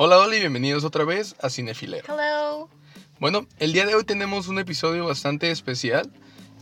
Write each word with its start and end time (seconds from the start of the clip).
Hola, 0.00 0.16
hola 0.18 0.36
y 0.36 0.38
bienvenidos 0.38 0.84
otra 0.84 1.04
vez 1.04 1.34
a 1.42 1.50
Cinefilero. 1.50 2.06
Hello. 2.06 2.68
Bueno, 3.18 3.48
el 3.58 3.72
día 3.72 3.84
de 3.84 3.96
hoy 3.96 4.04
tenemos 4.04 4.46
un 4.46 4.60
episodio 4.60 5.06
bastante 5.06 5.50
especial, 5.50 6.08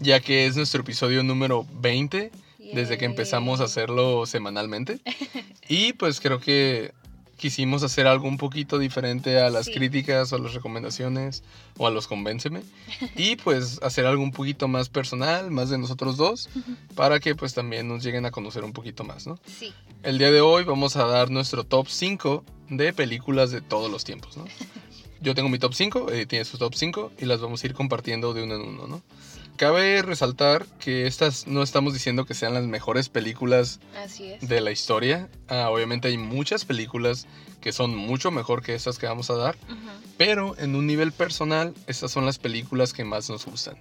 ya 0.00 0.20
que 0.20 0.46
es 0.46 0.56
nuestro 0.56 0.80
episodio 0.80 1.22
número 1.22 1.66
20 1.74 2.32
desde 2.72 2.96
que 2.96 3.04
empezamos 3.04 3.60
a 3.60 3.64
hacerlo 3.64 4.24
semanalmente. 4.24 5.00
Y 5.68 5.92
pues 5.92 6.20
creo 6.22 6.40
que 6.40 6.94
quisimos 7.36 7.82
hacer 7.82 8.06
algo 8.06 8.26
un 8.28 8.38
poquito 8.38 8.78
diferente 8.78 9.38
a 9.40 9.50
las 9.50 9.66
Sí. 9.66 9.72
críticas 9.74 10.32
o 10.32 10.36
a 10.36 10.38
las 10.38 10.54
recomendaciones 10.54 11.42
o 11.76 11.86
a 11.86 11.90
los 11.90 12.06
convénceme. 12.06 12.62
Y 13.16 13.36
pues 13.36 13.78
hacer 13.82 14.06
algo 14.06 14.22
un 14.22 14.32
poquito 14.32 14.68
más 14.68 14.88
personal, 14.88 15.50
más 15.50 15.68
de 15.70 15.78
nosotros 15.78 16.16
dos, 16.16 16.48
para 16.94 17.20
que 17.20 17.34
pues 17.34 17.54
también 17.54 17.88
nos 17.88 18.02
lleguen 18.02 18.24
a 18.26 18.30
conocer 18.30 18.64
un 18.64 18.72
poquito 18.72 19.04
más, 19.04 19.26
¿no? 19.26 19.38
Sí. 19.58 19.72
El 20.02 20.18
día 20.18 20.30
de 20.30 20.40
hoy 20.40 20.64
vamos 20.64 20.96
a 20.96 21.04
dar 21.06 21.30
nuestro 21.30 21.64
top 21.64 21.88
5 21.88 22.44
de 22.70 22.92
películas 22.92 23.50
de 23.50 23.60
todos 23.60 23.90
los 23.90 24.04
tiempos, 24.04 24.36
¿no? 24.36 24.44
Yo 25.20 25.34
tengo 25.34 25.48
mi 25.48 25.58
top 25.58 25.72
5, 25.74 26.10
Eddie 26.12 26.26
tiene 26.26 26.44
su 26.44 26.58
top 26.58 26.74
5 26.74 27.12
y 27.18 27.24
las 27.24 27.40
vamos 27.40 27.62
a 27.62 27.66
ir 27.66 27.74
compartiendo 27.74 28.34
de 28.34 28.42
uno 28.42 28.54
en 28.56 28.60
uno, 28.62 28.86
¿no? 28.86 29.02
Cabe 29.56 30.02
resaltar 30.02 30.66
que 30.78 31.06
estas 31.06 31.46
no 31.46 31.62
estamos 31.62 31.92
diciendo 31.94 32.24
que 32.26 32.34
sean 32.34 32.54
las 32.54 32.64
mejores 32.64 33.08
películas 33.08 33.80
Así 34.04 34.32
es. 34.32 34.46
de 34.48 34.60
la 34.60 34.70
historia. 34.70 35.28
Ah, 35.48 35.70
obviamente 35.70 36.08
hay 36.08 36.18
muchas 36.18 36.64
películas 36.64 37.26
que 37.60 37.72
son 37.72 37.96
mucho 37.96 38.30
mejor 38.30 38.62
que 38.62 38.74
estas 38.74 38.98
que 38.98 39.06
vamos 39.06 39.30
a 39.30 39.34
dar, 39.34 39.56
pero 40.18 40.56
en 40.58 40.74
un 40.76 40.86
nivel 40.86 41.10
personal 41.12 41.74
estas 41.86 42.10
son 42.12 42.26
las 42.26 42.38
películas 42.38 42.92
que 42.92 43.04
más 43.04 43.28
nos 43.30 43.46
gustan. 43.46 43.76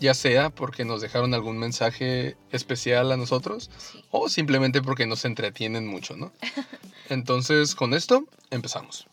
Ya 0.00 0.14
sea 0.14 0.48
porque 0.48 0.84
nos 0.86 1.02
dejaron 1.02 1.34
algún 1.34 1.58
mensaje 1.58 2.36
especial 2.50 3.12
a 3.12 3.16
nosotros 3.18 3.70
Sí. 3.92 4.02
o 4.10 4.28
simplemente 4.30 4.80
porque 4.80 5.06
nos 5.06 5.24
entretienen 5.26 5.86
mucho, 5.86 6.16
¿no? 6.16 6.32
Entonces, 7.10 7.74
con 7.74 7.92
esto 7.92 8.24
empezamos. 8.50 9.06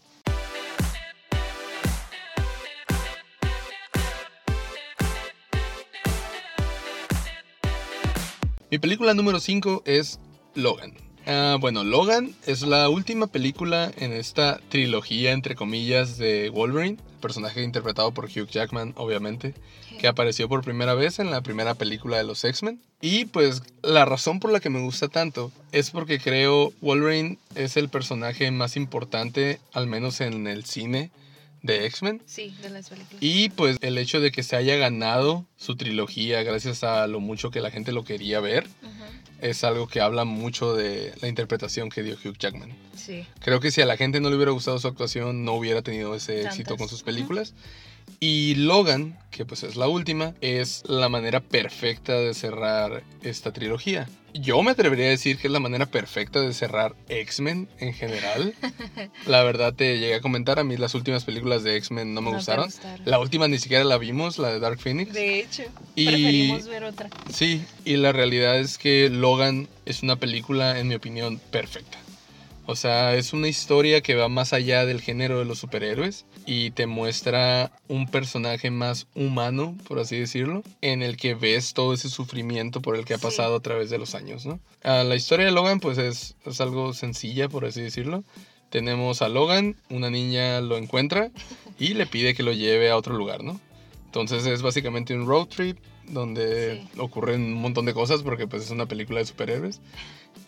Mi 8.70 8.80
película 8.80 9.14
número 9.14 9.40
5 9.40 9.84
es 9.86 10.20
Logan. 10.54 10.94
Ah, 11.26 11.56
bueno, 11.58 11.86
Logan 11.86 12.36
es 12.46 12.64
la 12.64 12.90
última 12.90 13.28
película 13.28 13.94
en 13.98 14.12
esta 14.12 14.60
trilogía, 14.68 15.32
entre 15.32 15.56
comillas, 15.56 16.18
de 16.18 16.50
Wolverine, 16.50 16.98
personaje 17.22 17.64
interpretado 17.64 18.14
por 18.14 18.26
Hugh 18.26 18.50
Jackman, 18.50 18.94
obviamente, 18.98 19.54
que 20.00 20.10
apareció 20.10 20.50
por 20.50 20.66
primera 20.66 20.96
vez 20.96 21.20
en 21.20 21.32
la 21.32 21.40
primera 21.40 21.76
película 21.76 22.18
de 22.18 22.26
los 22.26 22.44
X-Men. 22.44 22.82
Y 23.00 23.26
pues 23.26 23.64
la 23.84 24.04
razón 24.04 24.42
por 24.42 24.52
la 24.52 24.60
que 24.60 24.70
me 24.70 24.82
gusta 24.82 25.08
tanto 25.08 25.50
es 25.72 25.92
porque 25.92 26.20
creo 26.20 26.74
Wolverine 26.82 27.38
es 27.56 27.78
el 27.78 27.88
personaje 27.88 28.52
más 28.52 28.76
importante, 28.76 29.62
al 29.72 29.88
menos 29.88 30.20
en 30.20 30.46
el 30.46 30.66
cine 30.66 31.10
de 31.62 31.86
X-Men. 31.86 32.22
Sí, 32.26 32.56
de 32.62 32.70
las 32.70 32.90
películas. 32.90 33.22
Y 33.22 33.50
pues 33.50 33.78
el 33.82 33.98
hecho 33.98 34.20
de 34.20 34.32
que 34.32 34.44
se 34.44 34.56
haya 34.56 34.76
ganado 34.76 35.46
su 35.58 35.76
trilogía 35.76 36.44
gracias 36.44 36.84
a 36.84 37.08
lo 37.08 37.20
mucho 37.20 37.52
que 37.52 37.62
la 37.62 37.72
gente 37.72 37.92
lo 37.92 38.04
quería 38.04 38.40
ver 38.40 38.68
es 39.42 39.64
algo 39.64 39.88
que 39.88 40.02
habla 40.02 40.26
mucho 40.26 40.74
de 40.74 41.14
la 41.22 41.28
interpretación 41.28 41.90
que 41.90 42.04
dio 42.04 42.16
Hugh 42.16 42.38
Jackman. 42.38 42.76
Sí. 42.96 43.26
Creo 43.40 43.60
que 43.60 43.72
si 43.72 43.82
a 43.82 43.86
la 43.86 43.98
gente 43.98 44.20
no 44.20 44.30
le 44.30 44.36
hubiera 44.36 44.52
gustado 44.52 44.80
su 44.80 44.88
actuación, 44.88 45.46
no 45.46 45.54
hubiera 45.54 45.82
tenido 45.82 46.16
ese 46.16 46.42
éxito 46.42 46.76
con 46.78 46.90
sus 46.90 47.04
películas. 47.04 47.54
Y 48.20 48.56
Logan, 48.56 49.18
que 49.30 49.46
pues 49.46 49.62
es 49.64 49.76
la 49.76 49.88
última, 49.88 50.34
es 50.42 50.84
la 50.88 51.08
manera 51.08 51.40
perfecta 51.40 52.14
de 52.14 52.34
cerrar 52.34 53.04
esta 53.22 53.54
trilogía. 53.54 54.10
Yo 54.34 54.62
me 54.64 54.72
atrevería 54.72 55.06
a 55.06 55.10
decir 55.10 55.38
que 55.38 55.48
es 55.48 55.54
la 55.54 55.60
manera 55.60 55.86
perfecta 55.88 56.42
de 56.42 56.54
cerrar 56.54 56.96
X-Men 57.10 57.68
en 57.80 57.94
general. 57.94 58.54
La 59.26 59.42
verdad 59.44 59.74
te 59.74 59.98
llegué 60.00 60.16
a 60.16 60.22
comentar, 60.22 60.60
a 60.60 60.64
mí 60.64 60.78
las 60.78 60.94
últimas 60.96 61.24
películas 61.26 61.64
de 61.64 61.76
X-Men 61.78 62.14
no 62.14 62.22
me 62.22 62.26
No 62.26 62.32
te 62.32 62.38
gustaron. 62.38 62.66
gustaron. 62.66 63.02
La 63.06 63.20
última 63.20 63.48
ni 63.48 63.58
siquiera 63.58 63.84
la 63.84 63.98
vimos, 63.98 64.38
la 64.38 64.50
de 64.50 64.60
Dark 64.60 64.80
Phoenix. 64.80 65.14
De 65.14 65.40
hecho, 65.40 65.64
Y- 65.96 66.06
preferimos 66.08 66.68
ver 66.68 66.84
otra. 66.84 67.10
Sí, 67.34 67.64
y 67.86 67.98
la 67.98 68.12
realidad 68.12 68.60
es 68.60 68.78
que 68.78 69.10
Logan 69.10 69.68
es 69.86 70.04
una 70.04 70.18
película, 70.18 70.80
en 70.80 70.88
mi 70.88 70.96
opinión, 70.96 71.40
perfecta. 71.52 71.98
O 72.70 72.76
sea, 72.76 73.16
es 73.16 73.32
una 73.32 73.48
historia 73.48 74.02
que 74.02 74.16
va 74.16 74.28
más 74.28 74.52
allá 74.52 74.86
del 74.86 75.00
género 75.02 75.40
de 75.40 75.46
los 75.46 75.58
superhéroes 75.60 76.26
y 76.46 76.72
te 76.72 76.86
muestra 76.86 77.72
un 77.88 78.08
personaje 78.08 78.72
más 78.72 79.08
humano, 79.16 79.78
por 79.88 80.00
así 80.00 80.20
decirlo, 80.20 80.64
en 80.82 81.02
el 81.02 81.16
que 81.16 81.34
ves 81.34 81.74
todo 81.74 81.94
ese 81.94 82.10
sufrimiento 82.10 82.82
por 82.82 82.98
el 82.98 83.06
que 83.06 83.14
ha 83.14 83.18
Sí. 83.20 83.24
pasado 83.24 83.56
a 83.56 83.62
través 83.62 83.90
de 83.90 83.98
los 83.98 84.16
años, 84.16 84.46
¿no? 84.46 84.60
Ah, 84.84 85.04
la 85.06 85.16
historia 85.16 85.46
de 85.46 85.54
Logan, 85.54 85.80
pues 85.80 85.98
es, 85.98 86.36
es 86.46 86.60
algo 86.60 86.94
sencilla, 86.94 87.48
por 87.48 87.64
así 87.64 87.82
decirlo. 87.82 88.26
Tenemos 88.70 89.22
a 89.22 89.30
Logan, 89.30 89.78
una 89.90 90.10
niña 90.10 90.60
lo 90.60 90.76
encuentra 90.76 91.32
y 91.80 91.94
le 91.94 92.06
pide 92.06 92.36
que 92.36 92.44
lo 92.44 92.52
lleve 92.52 92.90
a 92.90 92.98
otro 92.98 93.16
lugar, 93.16 93.46
¿no? 93.46 93.62
Entonces 94.08 94.46
es 94.46 94.62
básicamente 94.62 95.16
un 95.16 95.26
road 95.26 95.48
trip 95.48 95.78
donde 96.10 96.82
Sí. 96.82 97.00
ocurren 97.00 97.42
un 97.44 97.54
montón 97.54 97.86
de 97.86 97.94
cosas 97.94 98.24
porque 98.24 98.46
pues 98.46 98.64
es 98.64 98.72
una 98.72 98.88
película 98.88 99.20
de 99.20 99.26
superhéroes. 99.26 99.80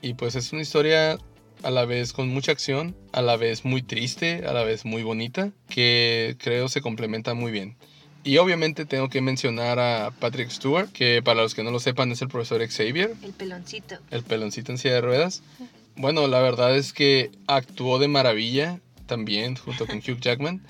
Y 0.02 0.14
pues 0.14 0.36
es 0.36 0.54
una 0.54 0.62
historia 0.62 1.18
a 1.64 1.72
la 1.72 1.86
vez 1.86 2.14
con 2.14 2.30
mucha 2.30 2.52
acción, 2.52 2.96
a 3.12 3.22
la 3.22 3.38
vez 3.38 3.66
muy 3.66 3.82
triste, 3.82 4.44
a 4.46 4.54
la 4.54 4.64
vez 4.64 4.86
muy 4.86 5.04
bonita, 5.04 5.52
que 5.70 6.36
creo 6.40 6.70
se 6.70 6.82
complementa 6.82 7.34
muy 7.34 7.52
bien. 7.52 7.76
Y 8.24 8.38
obviamente 8.38 8.86
tengo 8.86 9.10
que 9.10 9.22
mencionar 9.22 9.80
a 9.80 10.12
Patrick 10.20 10.50
Stewart, 10.50 10.90
que 10.92 11.22
para 11.24 11.42
los 11.42 11.56
que 11.56 11.64
no 11.64 11.72
lo 11.72 11.80
sepan 11.80 12.12
es 12.12 12.22
el 12.22 12.28
profesor 12.28 12.66
Xavier, 12.68 13.14
El 13.24 13.32
peloncito. 13.34 13.96
el 14.12 14.24
peloncito 14.24 14.72
en 14.72 14.78
silla 14.78 14.96
de 14.96 15.02
ruedas. 15.02 15.42
Bueno, 15.96 16.28
la 16.28 16.40
verdad 16.42 16.76
es 16.76 16.94
que 16.94 17.32
actuó 17.48 17.98
de 18.00 18.08
maravilla 18.08 18.80
también 19.06 19.56
junto 19.56 19.88
con 19.88 19.98
Hugh 20.08 20.20
Jackman, 20.20 20.62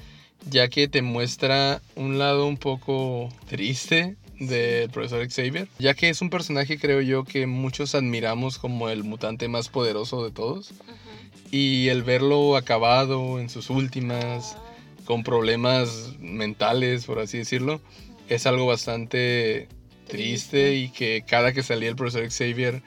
ya 0.49 0.69
que 0.69 0.87
te 0.87 1.01
muestra 1.01 1.81
un 1.95 2.17
lado 2.19 2.47
un 2.47 2.57
poco 2.57 3.29
triste 3.47 4.15
del 4.39 4.89
profesor 4.89 5.27
Xavier, 5.29 5.67
ya 5.79 5.93
que 5.93 6.09
es 6.09 6.21
un 6.21 6.29
personaje 6.29 6.79
creo 6.79 7.01
yo 7.01 7.23
que 7.23 7.45
muchos 7.45 7.95
admiramos 7.95 8.57
como 8.57 8.89
el 8.89 9.03
mutante 9.03 9.47
más 9.47 9.69
poderoso 9.69 10.23
de 10.23 10.31
todos 10.31 10.73
y 11.51 11.89
el 11.89 12.03
verlo 12.03 12.55
acabado 12.55 13.39
en 13.39 13.49
sus 13.49 13.69
últimas 13.69 14.57
con 15.05 15.23
problemas 15.23 16.15
mentales, 16.19 17.05
por 17.05 17.19
así 17.19 17.39
decirlo, 17.39 17.81
es 18.29 18.45
algo 18.45 18.67
bastante 18.67 19.67
triste 20.07 20.75
y 20.75 20.89
que 20.89 21.23
cada 21.27 21.51
que 21.53 21.63
salía 21.63 21.89
el 21.89 21.95
profesor 21.95 22.29
Xavier 22.29 22.83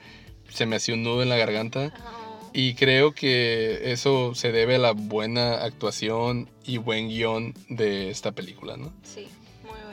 se 0.49 0.65
me 0.65 0.77
hacía 0.77 0.95
un 0.95 1.03
nudo 1.03 1.23
en 1.23 1.29
la 1.29 1.37
garganta. 1.37 1.93
Ah. 1.97 2.19
Y 2.53 2.75
creo 2.75 3.13
que 3.13 3.91
eso 3.91 4.35
se 4.35 4.51
debe 4.51 4.75
a 4.75 4.79
la 4.79 4.91
buena 4.91 5.55
actuación 5.55 6.49
y 6.63 6.77
buen 6.77 7.09
guion 7.09 7.55
de 7.67 8.11
esta 8.11 8.31
película, 8.31 8.77
¿no? 8.77 8.93
Sí, 9.01 9.27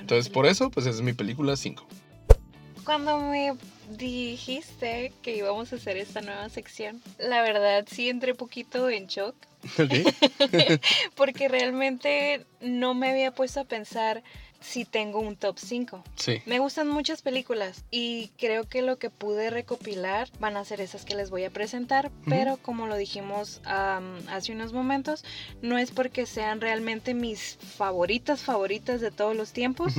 Entonces 0.00 0.28
por 0.32 0.46
eso, 0.46 0.70
pues 0.70 0.86
es 0.86 1.00
mi 1.00 1.12
película 1.12 1.56
5. 1.56 1.86
Cuando 2.84 3.20
me 3.20 3.52
dijiste 3.96 5.12
que 5.22 5.36
íbamos 5.36 5.72
a 5.72 5.76
hacer 5.76 5.96
esta 5.96 6.20
nueva 6.20 6.48
sección, 6.48 7.00
la 7.18 7.42
verdad 7.42 7.86
sí 7.88 8.08
entré 8.08 8.34
poquito 8.34 8.88
en 8.90 9.06
shock. 9.06 9.34
Porque 11.16 11.48
realmente 11.48 12.46
no 12.60 12.94
me 12.94 13.10
había 13.10 13.32
puesto 13.32 13.60
a 13.60 13.64
pensar 13.64 14.22
si 14.60 14.84
tengo 14.84 15.18
un 15.20 15.36
top 15.36 15.58
5. 15.58 16.04
Sí, 16.16 16.42
Me 16.46 16.58
gustan 16.58 16.88
muchas 16.88 17.22
películas 17.22 17.84
y 17.90 18.28
creo 18.38 18.68
que 18.68 18.82
lo 18.82 18.98
que 18.98 19.10
pude 19.10 19.50
recopilar 19.50 20.28
van 20.38 20.56
a 20.56 20.64
ser 20.64 20.80
esas 20.80 21.04
que 21.04 21.14
les 21.14 21.30
voy 21.30 21.44
a 21.44 21.50
presentar, 21.50 22.10
pero 22.26 22.58
como 22.58 22.86
lo 22.86 22.96
dijimos 22.96 23.60
hace 23.64 24.52
unos 24.52 24.72
momentos, 24.72 25.24
no 25.62 25.78
es 25.78 25.90
porque 25.90 26.26
sean 26.26 26.60
realmente 26.60 27.14
mis 27.14 27.56
favoritas 27.56 28.42
favoritas 28.42 29.00
de 29.00 29.10
todos 29.10 29.36
los 29.36 29.52
tiempos, 29.52 29.94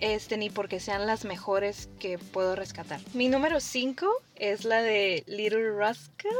este 0.00 0.36
ni 0.36 0.50
porque 0.50 0.80
sean 0.80 1.06
las 1.06 1.24
mejores 1.24 1.88
que 1.98 2.18
puedo 2.18 2.56
rescatar. 2.56 3.00
Mi 3.14 3.28
número 3.28 3.60
5 3.60 4.06
es 4.36 4.64
la 4.64 4.82
de 4.82 5.24
Little 5.26 5.72
Rascal. 5.76 6.32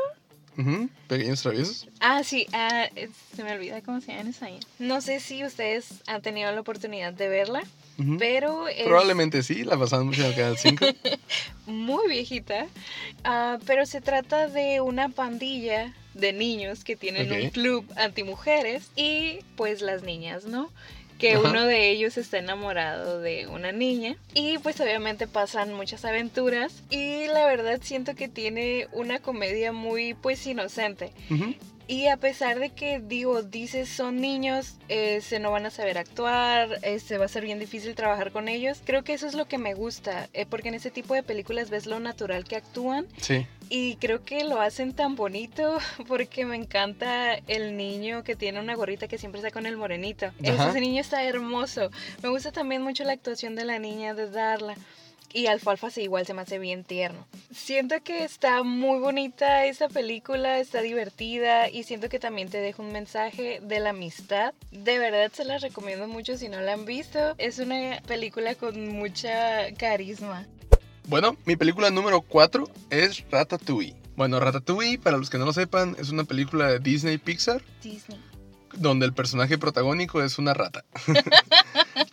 Ujú. 0.56 0.88
Pequeños 1.08 1.42
traviesos. 1.42 1.88
Ah, 2.00 2.22
sí, 2.24 2.46
ah, 2.52 2.88
se 3.34 3.44
me 3.44 3.52
olvida 3.52 3.82
cómo 3.82 4.00
se 4.00 4.14
llama 4.14 4.30
esa. 4.30 4.48
No 4.78 5.00
sé 5.00 5.20
si 5.20 5.44
ustedes 5.44 6.02
han 6.06 6.22
tenido 6.22 6.50
la 6.52 6.60
oportunidad 6.60 7.12
de 7.12 7.28
verla, 7.28 7.62
pero 8.18 8.68
es 8.68 8.84
Probablemente 8.84 9.42
sí, 9.42 9.64
la 9.64 9.78
pasaban 9.78 10.06
mucho 10.06 10.22
en 10.22 10.28
el 10.28 10.34
canal 10.34 10.58
5. 10.58 10.86
muy 11.66 12.08
viejita, 12.08 12.66
ah, 13.24 13.58
pero 13.66 13.86
se 13.86 14.00
trata 14.00 14.48
de 14.48 14.80
una 14.80 15.08
pandilla 15.08 15.94
de 16.14 16.32
niños 16.32 16.84
que 16.84 16.94
tienen 16.96 17.30
un 17.32 17.50
club 17.50 17.84
antimujeres 17.96 18.90
y 18.94 19.40
pues 19.56 19.82
las 19.82 20.02
niñas, 20.02 20.44
¿no? 20.44 20.70
Que 21.18 21.34
Ajá. 21.34 21.48
uno 21.48 21.64
de 21.64 21.90
ellos 21.90 22.18
está 22.18 22.38
enamorado 22.38 23.20
de 23.20 23.46
una 23.46 23.72
niña 23.72 24.16
y 24.34 24.58
pues 24.58 24.80
obviamente 24.80 25.26
pasan 25.26 25.72
muchas 25.72 26.04
aventuras 26.04 26.82
y 26.90 27.26
la 27.28 27.46
verdad 27.46 27.80
siento 27.82 28.14
que 28.14 28.28
tiene 28.28 28.88
una 28.92 29.20
comedia 29.20 29.72
muy 29.72 30.14
pues 30.14 30.46
inocente. 30.46 31.12
Ujú. 31.30 31.54
Y 31.86 32.06
a 32.06 32.16
pesar 32.16 32.58
de 32.58 32.70
que, 32.70 33.00
digo, 33.00 33.42
dices 33.42 33.88
son 33.88 34.20
niños, 34.20 34.76
eh, 34.88 35.20
se 35.20 35.38
no 35.38 35.50
van 35.50 35.66
a 35.66 35.70
saber 35.70 35.98
actuar, 35.98 36.78
este, 36.82 37.18
va 37.18 37.26
a 37.26 37.28
ser 37.28 37.44
bien 37.44 37.58
difícil 37.58 37.94
trabajar 37.94 38.32
con 38.32 38.48
ellos, 38.48 38.80
creo 38.84 39.04
que 39.04 39.12
eso 39.12 39.26
es 39.26 39.34
lo 39.34 39.46
que 39.46 39.58
me 39.58 39.74
gusta, 39.74 40.28
eh, 40.32 40.46
porque 40.46 40.68
en 40.68 40.74
ese 40.74 40.90
tipo 40.90 41.14
de 41.14 41.22
películas 41.22 41.70
ves 41.70 41.86
lo 41.86 42.00
natural 42.00 42.44
que 42.44 42.56
actúan 42.56 43.06
Sí. 43.20 43.46
Y 43.70 43.96
creo 43.96 44.24
que 44.24 44.44
lo 44.44 44.60
hacen 44.60 44.92
tan 44.92 45.16
bonito 45.16 45.78
porque 46.08 46.44
me 46.44 46.56
encanta 46.56 47.34
el 47.46 47.76
niño 47.76 48.22
que 48.22 48.36
tiene 48.36 48.60
una 48.60 48.74
gorrita 48.74 49.08
que 49.08 49.18
siempre 49.18 49.40
está 49.40 49.50
con 49.50 49.66
el 49.66 49.76
morenito. 49.76 50.30
Ese 50.42 50.80
niño 50.80 51.00
está 51.00 51.24
hermoso. 51.24 51.90
Me 52.22 52.28
gusta 52.28 52.52
también 52.52 52.82
mucho 52.82 53.04
la 53.04 53.12
actuación 53.12 53.54
de 53.54 53.64
la 53.64 53.78
niña 53.78 54.14
de 54.14 54.30
Darla. 54.30 54.76
Y 55.34 55.48
Alfalfa 55.48 55.90
sí, 55.90 56.02
igual 56.02 56.24
se 56.24 56.32
me 56.32 56.42
hace 56.42 56.60
bien 56.60 56.84
tierno. 56.84 57.26
Siento 57.52 57.96
que 58.04 58.22
está 58.22 58.62
muy 58.62 59.00
bonita 59.00 59.66
esa 59.66 59.88
película, 59.88 60.60
está 60.60 60.80
divertida 60.80 61.68
y 61.68 61.82
siento 61.82 62.08
que 62.08 62.20
también 62.20 62.50
te 62.50 62.58
deja 62.58 62.80
un 62.80 62.92
mensaje 62.92 63.58
de 63.60 63.80
la 63.80 63.90
amistad. 63.90 64.54
De 64.70 64.96
verdad 65.00 65.32
se 65.34 65.44
la 65.44 65.58
recomiendo 65.58 66.06
mucho 66.06 66.38
si 66.38 66.48
no 66.48 66.60
la 66.60 66.74
han 66.74 66.84
visto. 66.84 67.34
Es 67.38 67.58
una 67.58 68.00
película 68.06 68.54
con 68.54 68.90
mucha 68.90 69.74
carisma. 69.76 70.46
Bueno, 71.08 71.36
mi 71.46 71.56
película 71.56 71.90
número 71.90 72.20
4 72.22 72.70
es 72.90 73.28
Ratatouille. 73.28 73.96
Bueno, 74.14 74.38
Ratatouille, 74.38 75.00
para 75.00 75.16
los 75.18 75.30
que 75.30 75.38
no 75.38 75.46
lo 75.46 75.52
sepan, 75.52 75.96
es 75.98 76.10
una 76.10 76.22
película 76.22 76.68
de 76.68 76.78
Disney 76.78 77.18
Pixar 77.18 77.60
Disney. 77.82 78.20
donde 78.76 79.04
el 79.04 79.12
personaje 79.12 79.58
protagónico 79.58 80.22
es 80.22 80.38
una 80.38 80.54
rata. 80.54 80.84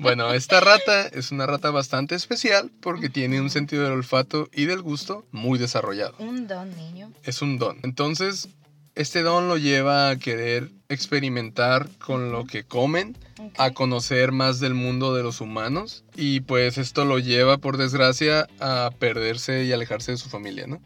bueno, 0.01 0.33
esta 0.33 0.59
rata 0.59 1.07
es 1.07 1.31
una 1.31 1.45
rata 1.45 1.71
bastante 1.71 2.15
especial 2.15 2.71
porque 2.81 3.09
tiene 3.09 3.39
un 3.39 3.50
sentido 3.50 3.83
del 3.83 3.94
olfato 3.94 4.50
y 4.51 4.65
del 4.65 4.81
gusto 4.81 5.25
muy 5.31 5.59
desarrollado. 5.59 6.15
Un 6.19 6.48
don, 6.48 6.75
niño. 6.75 7.12
Es 7.24 7.42
un 7.42 7.57
don. 7.57 7.80
Entonces, 7.83 8.50
este 8.95 9.21
don 9.21 9.48
lo 9.48 9.57
lleva 9.57 10.09
a 10.09 10.18
querer 10.18 10.71
experimentar 10.89 11.89
con 11.98 12.31
lo 12.31 12.45
que 12.45 12.63
comen, 12.63 13.18
a 13.57 13.71
conocer 13.71 14.31
más 14.31 14.59
del 14.59 14.74
mundo 14.74 15.15
de 15.15 15.24
los 15.24 15.39
humanos 15.39 16.03
y 16.15 16.42
pues 16.42 16.77
esto 16.77 17.06
lo 17.06 17.19
lleva 17.19 17.57
por 17.57 17.77
desgracia 17.77 18.48
a 18.59 18.92
perderse 19.00 19.63
y 19.63 19.71
alejarse 19.71 20.12
de 20.12 20.18
su 20.18 20.30
familia, 20.30 20.68
¿no? 20.68 20.81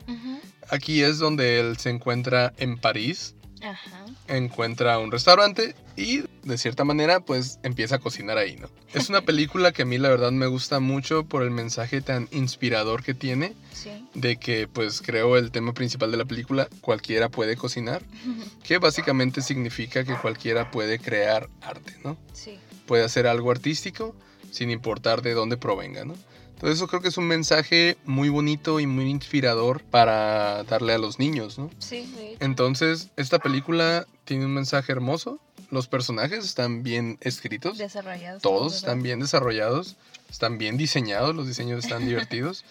Aquí 0.69 1.01
es 1.01 1.19
donde 1.19 1.59
él 1.59 1.77
se 1.77 1.89
encuentra 1.89 2.53
en 2.57 2.77
París, 2.77 3.35
Ajá. 3.65 4.05
encuentra 4.27 4.99
un 4.99 5.11
restaurante 5.11 5.75
y 5.95 6.23
de 6.43 6.57
cierta 6.57 6.83
manera 6.83 7.19
pues 7.21 7.59
empieza 7.63 7.95
a 7.95 7.99
cocinar 7.99 8.37
ahí, 8.37 8.55
¿no? 8.57 8.69
Es 8.93 9.09
una 9.09 9.21
película 9.25 9.71
que 9.71 9.81
a 9.81 9.85
mí 9.85 9.97
la 9.97 10.09
verdad 10.09 10.31
me 10.31 10.47
gusta 10.47 10.79
mucho 10.79 11.23
por 11.25 11.41
el 11.43 11.51
mensaje 11.51 12.01
tan 12.01 12.27
inspirador 12.31 13.03
que 13.03 13.13
tiene 13.13 13.53
Sí. 13.73 13.91
de 14.13 14.37
que 14.37 14.67
pues 14.67 15.01
creo 15.01 15.37
el 15.37 15.51
tema 15.51 15.73
principal 15.73 16.09
de 16.11 16.17
la 16.17 16.25
película, 16.25 16.67
cualquiera 16.81 17.29
puede 17.29 17.55
cocinar, 17.57 18.01
que 18.63 18.77
básicamente 18.77 19.41
significa 19.41 20.03
que 20.03 20.15
cualquiera 20.15 20.71
puede 20.71 20.99
crear 20.99 21.49
arte, 21.61 21.95
¿no? 22.03 22.17
Sí. 22.33 22.57
Puede 22.85 23.03
hacer 23.03 23.27
algo 23.27 23.51
artístico 23.51 24.15
sin 24.51 24.69
importar 24.71 25.21
de 25.21 25.33
dónde 25.33 25.57
provenga, 25.57 26.05
¿no? 26.05 26.15
Entonces 26.55 26.77
eso 26.77 26.87
creo 26.87 27.01
que 27.01 27.09
es 27.09 27.17
un 27.17 27.27
mensaje 27.27 27.97
muy 28.05 28.29
bonito 28.29 28.79
y 28.79 28.87
muy 28.87 29.09
inspirador 29.09 29.83
para 29.83 30.63
darle 30.63 30.93
a 30.93 30.97
los 30.97 31.19
niños, 31.19 31.59
¿no? 31.59 31.69
Sí, 31.79 32.09
hecho. 32.15 32.37
Entonces 32.39 33.09
esta 33.17 33.39
película 33.39 34.07
tiene 34.23 34.45
un 34.45 34.53
mensaje 34.53 34.91
hermoso, 34.91 35.39
los 35.69 35.87
personajes 35.87 36.45
están 36.45 36.81
bien 36.83 37.17
escritos, 37.21 37.77
Desarrollados. 37.77 38.41
todos 38.41 38.75
están 38.75 39.03
bien 39.03 39.19
desarrollados, 39.19 39.97
están 40.29 40.57
bien 40.57 40.77
diseñados, 40.77 41.35
los 41.35 41.45
diseños 41.47 41.83
están 41.83 42.05
divertidos 42.07 42.63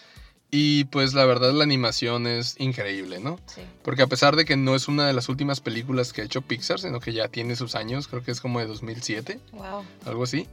y 0.49 0.85
pues 0.85 1.13
la 1.13 1.25
verdad 1.25 1.51
la 1.53 1.63
animación 1.63 2.25
es 2.27 2.55
increíble, 2.59 3.19
¿no? 3.19 3.39
Sí. 3.45 3.61
Porque 3.83 4.01
a 4.01 4.07
pesar 4.07 4.35
de 4.35 4.45
que 4.45 4.57
no 4.57 4.73
es 4.75 4.87
una 4.87 5.05
de 5.05 5.13
las 5.13 5.29
últimas 5.29 5.59
películas 5.61 6.11
que 6.13 6.21
ha 6.21 6.25
hecho 6.25 6.41
Pixar, 6.41 6.79
sino 6.79 6.99
que 6.99 7.13
ya 7.13 7.27
tiene 7.27 7.55
sus 7.55 7.75
años, 7.75 8.07
creo 8.07 8.23
que 8.23 8.31
es 8.31 8.41
como 8.41 8.59
de 8.59 8.65
2007, 8.65 9.39
Wow. 9.51 9.83
algo 10.05 10.23
así. 10.23 10.47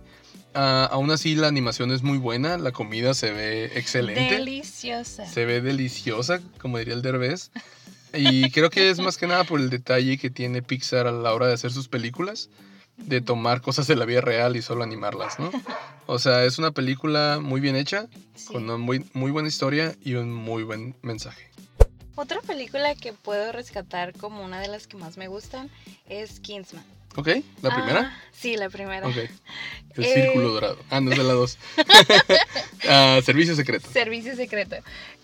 Ah, 0.55 0.89
aún 0.91 1.11
así 1.11 1.35
la 1.35 1.49
animación 1.49 1.91
es 1.93 2.03
muy 2.03 2.19
buena, 2.19 2.59
la 2.59 2.73
comida 2.73 3.15
se 3.15 3.33
ve 3.33 3.67
excelente, 3.79 4.35
Deliciosa. 4.37 5.27
se 5.27 5.45
ve 5.45 5.61
deliciosa, 5.61 6.41
como 6.59 6.79
diría 6.79 6.95
el 6.95 7.03
Derbez. 7.03 7.51
Y 8.15 8.51
creo 8.51 8.69
que 8.69 8.91
es 8.91 8.99
más 8.99 9.17
que 9.17 9.27
nada 9.27 9.45
por 9.45 9.59
el 9.61 9.71
detalle 9.71 10.19
que 10.19 10.29
tiene 10.29 10.61
Pixar 10.63 11.07
a 11.07 11.13
la 11.13 11.33
hora 11.33 11.47
de 11.47 11.55
hacer 11.55 11.73
sus 11.73 11.89
películas, 11.89 12.51
de 12.99 13.23
tomar 13.23 13.63
cosas 13.63 13.87
de 13.87 13.97
la 13.97 14.05
vida 14.05 14.21
real 14.21 14.55
y 14.57 14.61
solo 14.63 14.83
animarlas, 14.85 15.39
¿no? 15.39 15.51
O 16.07 16.19
sea, 16.19 16.45
es 16.45 16.59
una 16.59 16.73
película 16.73 17.39
muy 17.41 17.61
bien 17.63 17.75
hecha, 17.75 18.09
Sí. 18.35 18.49
con 18.53 18.65
una 18.65 18.77
muy, 18.77 19.07
muy 19.15 19.31
buena 19.31 19.49
historia 19.49 19.95
y 20.05 20.15
un 20.15 20.31
muy 20.33 20.63
buen 20.63 20.95
mensaje. 21.01 21.49
Otra 22.15 22.43
película 22.43 22.95
que 22.95 23.15
puedo 23.15 23.51
rescatar 23.53 24.13
como 24.13 24.45
una 24.45 24.61
de 24.61 24.69
las 24.69 24.87
que 24.87 24.99
más 24.99 25.17
me 25.17 25.29
gustan 25.29 25.71
es 26.07 26.39
Kingsman. 26.41 26.85
¿Ok? 27.17 27.29
¿La 27.61 27.75
primera? 27.75 28.13
Ah, 28.15 28.23
sí, 28.33 28.57
la 28.57 28.71
primera. 28.71 29.07
Ok. 29.07 29.17
El 29.95 30.05
Eh. 30.05 30.15
círculo 30.15 30.49
dorado. 30.53 30.79
Ah, 30.89 31.01
no 31.01 31.11
es 31.13 31.19
de 31.19 31.25
la 31.25 31.35
2. 31.35 31.59
servicio 33.25 33.55
secreto. 33.55 33.89
Servicio 33.93 34.35
secreto. 34.37 34.77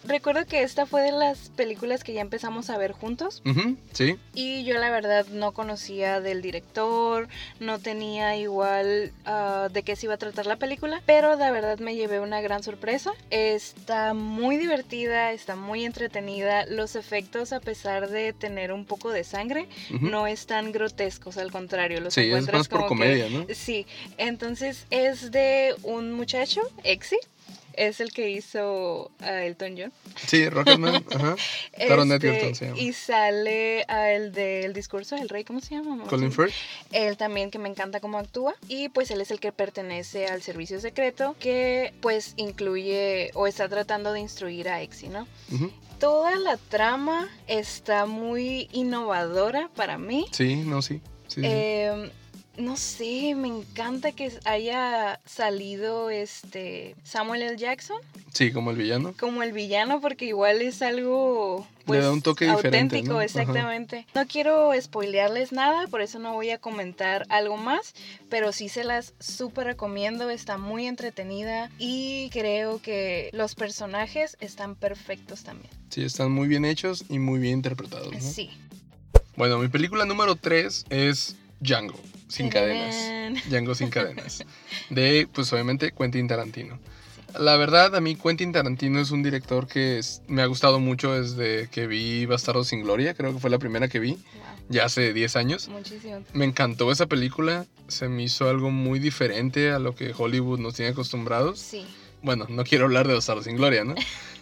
Recuerdo 0.09 0.47
que 0.47 0.63
esta 0.63 0.87
fue 0.87 1.03
de 1.03 1.13
las 1.13 1.51
películas 1.51 2.03
que 2.03 2.15
ya 2.15 2.23
empezamos 2.23 2.71
a 2.71 2.79
ver 2.79 2.93
juntos 2.93 3.43
sí. 3.93 4.17
y 4.35 4.65
yo 4.65 4.79
la 4.79 4.91
verdad 4.91 5.27
no 5.27 5.53
conocía 5.53 6.21
del 6.23 6.41
director, 6.41 7.29
no 7.61 7.79
tenía 7.79 8.35
igual 8.37 9.13
ah, 9.27 9.69
de 9.71 9.83
qué 9.83 9.97
se 9.97 10.07
iba 10.07 10.15
a 10.15 10.17
tratar 10.17 10.47
la 10.47 10.57
película, 10.57 11.03
pero 11.05 11.37
la 11.37 11.51
verdad 11.51 11.79
me 11.79 11.95
llevé 11.95 12.21
una 12.21 12.41
gran 12.41 12.63
sorpresa. 12.63 13.13
Está 13.29 14.15
muy 14.15 14.57
divertida, 14.57 15.33
está 15.33 15.57
muy 15.57 15.85
entretenida, 15.85 16.65
los 16.67 16.97
efectos 16.97 17.53
a 17.53 17.61
pesar 17.61 18.09
de 18.09 18.33
tener 18.33 18.73
un 18.73 18.87
poco 18.87 19.11
de 19.11 19.25
sangre 19.25 19.69
no 20.01 20.27
están 20.27 20.73
grotescos, 20.73 21.37
al 21.37 21.53
contrario, 21.53 22.01
los 22.01 22.15
sí, 22.15 22.23
es 22.23 22.27
encuentras 22.29 22.61
más 22.61 22.69
por 22.69 22.87
como 22.87 23.03
que- 23.03 23.09
comedia, 23.09 23.29
¿no? 23.29 23.47
Sí, 23.55 23.87
entonces 24.17 24.87
es 24.91 25.31
de 25.31 25.75
un 25.83 26.13
muchacho, 26.13 26.63
Exi, 26.83 27.19
es 27.79 28.01
el 28.01 28.13
que 28.13 28.31
hizo 28.31 29.11
a 29.21 29.45
Elton 29.45 29.77
John. 29.79 29.93
Sí, 30.27 30.49
Rocketman. 30.49 31.05
Ajá. 31.15 31.37
Taron 31.87 32.11
Este, 32.13 32.29
Egerton 32.29 32.55
se 32.55 32.67
llama. 32.67 32.79
Y 32.79 32.93
sale 32.93 33.85
a 33.89 34.11
el 34.13 34.33
del 34.33 34.73
discurso 34.73 35.15
del 35.17 35.29
rey, 35.29 35.45
¿cómo 35.45 35.61
se 35.61 35.77
llama? 35.77 36.05
Colin 36.07 36.33
Firth. 36.33 36.53
Él 36.93 37.17
también 37.17 37.51
que 37.51 37.59
me 37.59 37.69
encanta 37.69 38.01
cómo 38.01 38.19
actúa 38.19 38.55
y 38.69 38.89
pues 38.89 39.11
él 39.11 39.21
es 39.21 39.31
el 39.31 39.39
que 39.41 39.53
pertenece 39.53 40.27
al 40.27 40.43
servicio 40.43 40.81
secreto 40.81 41.37
que 41.39 41.95
pues 42.01 42.35
incluye 42.37 43.31
o 43.35 43.47
está 43.47 43.69
tratando 43.69 44.13
de 44.13 44.21
instruir 44.21 44.69
a 44.69 44.83
Exi, 44.83 45.09
¿no? 45.09 45.27
Toda 46.01 46.37
la 46.37 46.57
trama 46.57 47.29
está 47.47 48.07
muy 48.07 48.69
innovadora 48.73 49.71
para 49.75 49.99
mí. 49.99 50.27
Sí, 50.33 50.57
no, 50.57 50.83
sí. 50.83 51.01
sí, 51.29 51.41
sí. 51.41 51.43
Eh, 51.45 52.11
no 52.59 52.77
sé, 52.77 53.35
me 53.35 53.49
encanta 53.49 54.13
que 54.13 54.33
haya 54.45 55.21
salido 55.25 56.11
este 56.11 56.97
Samuel 57.05 57.43
L. 57.43 57.57
Jackson 57.57 57.99
Sí, 58.33 58.53
como 58.53 58.71
el 58.71 58.77
villano. 58.77 59.15
como 59.19 59.43
el 59.43 59.53
villano 59.53 60.01
porque 60.01 60.27
igual 60.27 60.61
es 60.61 60.83
algo 60.83 61.67
Le 61.81 61.85
pues, 61.87 62.03
da 62.03 62.13
un 62.13 62.21
toque 62.23 62.45
diferente, 62.47 62.97
auténtico, 62.97 63.13
¿no? 63.15 63.17
Ajá. 63.17 63.25
exactamente. 63.25 64.07
No 64.15 64.27
quiero 64.27 64.71
spoilearles 64.81 65.53
nada, 65.53 65.87
por 65.89 66.01
eso 66.03 66.19
no 66.19 66.35
voy 66.35 66.51
a 66.51 66.59
comentar 66.59 67.25
algo 67.31 67.57
más, 67.57 67.95
pero 68.29 68.53
sí 68.53 68.69
se 68.69 68.85
las 68.85 69.15
súper 69.19 69.67
recomiendo, 69.67 70.29
está 70.29 70.59
muy 70.59 70.87
entretenida 70.87 71.71
y 71.79 72.29
creo 72.31 72.83
que 72.83 73.31
los 73.33 73.55
personajes 73.55 74.37
están 74.41 74.75
perfectos 74.75 75.45
también. 75.45 75.71
Sí, 75.91 76.03
están 76.03 76.33
muy 76.33 76.49
bien 76.49 76.65
hechos 76.65 77.05
y 77.09 77.19
muy 77.19 77.39
bien 77.39 77.55
interpretados. 77.55 78.13
¿no? 78.13 78.21
Sí. 78.21 78.51
Bueno, 79.37 79.59
mi 79.59 79.69
película 79.69 80.05
número 80.05 80.35
3 80.37 80.87
es 80.91 81.37
Django, 81.61 81.95
sin 82.29 82.49
cadenas. 82.51 83.43
Django 83.49 83.75
sin 83.75 83.91
cadenas. 83.91 84.45
De, 84.91 85.29
pues 85.33 85.53
obviamente, 85.53 85.93
Quentin 85.93 86.29
Tarantino. 86.29 86.79
La 87.39 87.57
verdad, 87.57 87.95
a 87.95 88.01
mí 88.01 88.17
Quentin 88.17 88.53
Tarantino 88.53 89.01
es 89.01 89.11
un 89.11 89.23
director 89.23 89.67
que 89.67 89.99
es- 89.99 90.23
me 90.29 90.41
ha 90.43 90.47
gustado 90.47 90.81
mucho 90.81 91.13
desde 91.13 91.69
que 91.69 91.87
vi 91.87 92.25
Bastardo 92.25 92.65
sin 92.65 92.83
Gloria, 92.83 93.13
creo 93.15 93.35
que 93.35 93.39
fue 93.39 93.51
la 93.51 93.59
primera 93.59 93.89
que 93.89 93.99
vi, 94.01 94.13
Wow, 94.13 94.21
ya 94.71 94.87
hace 94.87 95.13
10 95.13 95.37
años. 95.37 95.69
muchísimo. 95.69 96.25
Me 96.33 96.47
encantó 96.47 96.91
esa 96.91 97.07
película, 97.07 97.67
se 97.89 98.09
me 98.09 98.23
hizo 98.23 98.49
algo 98.49 98.71
muy 98.71 98.99
diferente 98.99 99.71
a 99.73 99.79
lo 99.79 99.95
que 99.95 100.15
Hollywood 100.17 100.59
nos 100.59 100.75
tiene 100.75 100.93
acostumbrados. 100.93 101.59
Sí. 101.59 101.87
Bueno, 102.23 102.47
no 102.49 102.65
quiero 102.65 102.87
hablar 102.87 103.07
de 103.07 103.15
Bastardo 103.15 103.43
sin 103.43 103.57
Gloria, 103.57 103.85
¿no? 103.85 103.95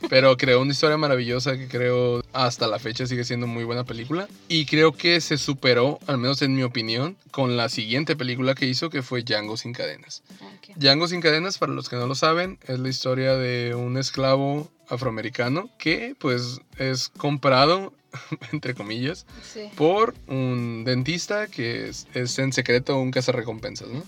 Pero 0.09 0.37
creó 0.37 0.61
una 0.61 0.73
historia 0.73 0.97
maravillosa 0.97 1.57
que 1.59 1.69
creo 1.69 2.23
hasta 2.33 2.67
la 2.67 2.79
fecha 2.79 3.07
sigue 3.07 3.25
siendo 3.25 3.47
muy 3.47 3.65
buena 3.65 3.85
película. 3.85 4.29
Y 4.49 4.67
creo 4.67 4.93
que 4.93 5.21
se 5.21 5.37
superó, 5.39 5.99
al 6.07 6.19
menos 6.19 6.41
en 6.43 6.55
mi 6.55 6.63
opinión, 6.63 7.17
con 7.31 7.57
la 7.57 7.69
siguiente 7.69 8.17
película 8.17 8.55
que 8.55 8.67
hizo, 8.67 8.89
que 8.91 9.03
fue 9.03 9.23
Django 9.23 9.57
sin 9.57 9.73
cadenas. 9.73 10.23
ok. 10.41 10.77
Django 10.77 11.07
sin 11.09 11.21
cadenas, 11.21 11.59
para 11.59 11.73
los 11.73 11.89
que 11.89 11.97
no 11.97 12.07
lo 12.07 12.15
saben, 12.15 12.59
es 12.67 12.79
la 12.79 12.89
historia 12.89 13.35
de 13.37 13.75
un 13.75 13.97
esclavo 13.99 14.71
afroamericano 14.89 15.69
que 15.79 16.15
pues 16.19 16.61
es 16.79 17.09
comprado, 17.11 17.93
entre 18.53 18.75
comillas, 18.75 19.27
Sí. 19.53 19.69
por 19.77 20.15
un 20.29 20.85
dentista 20.85 21.47
que 21.49 21.89
es, 21.89 22.07
es 22.15 22.39
en 22.39 22.53
secreto 22.53 22.99
un 22.99 23.11
cazarrecompensas, 23.11 23.89
¿no? 23.89 24.03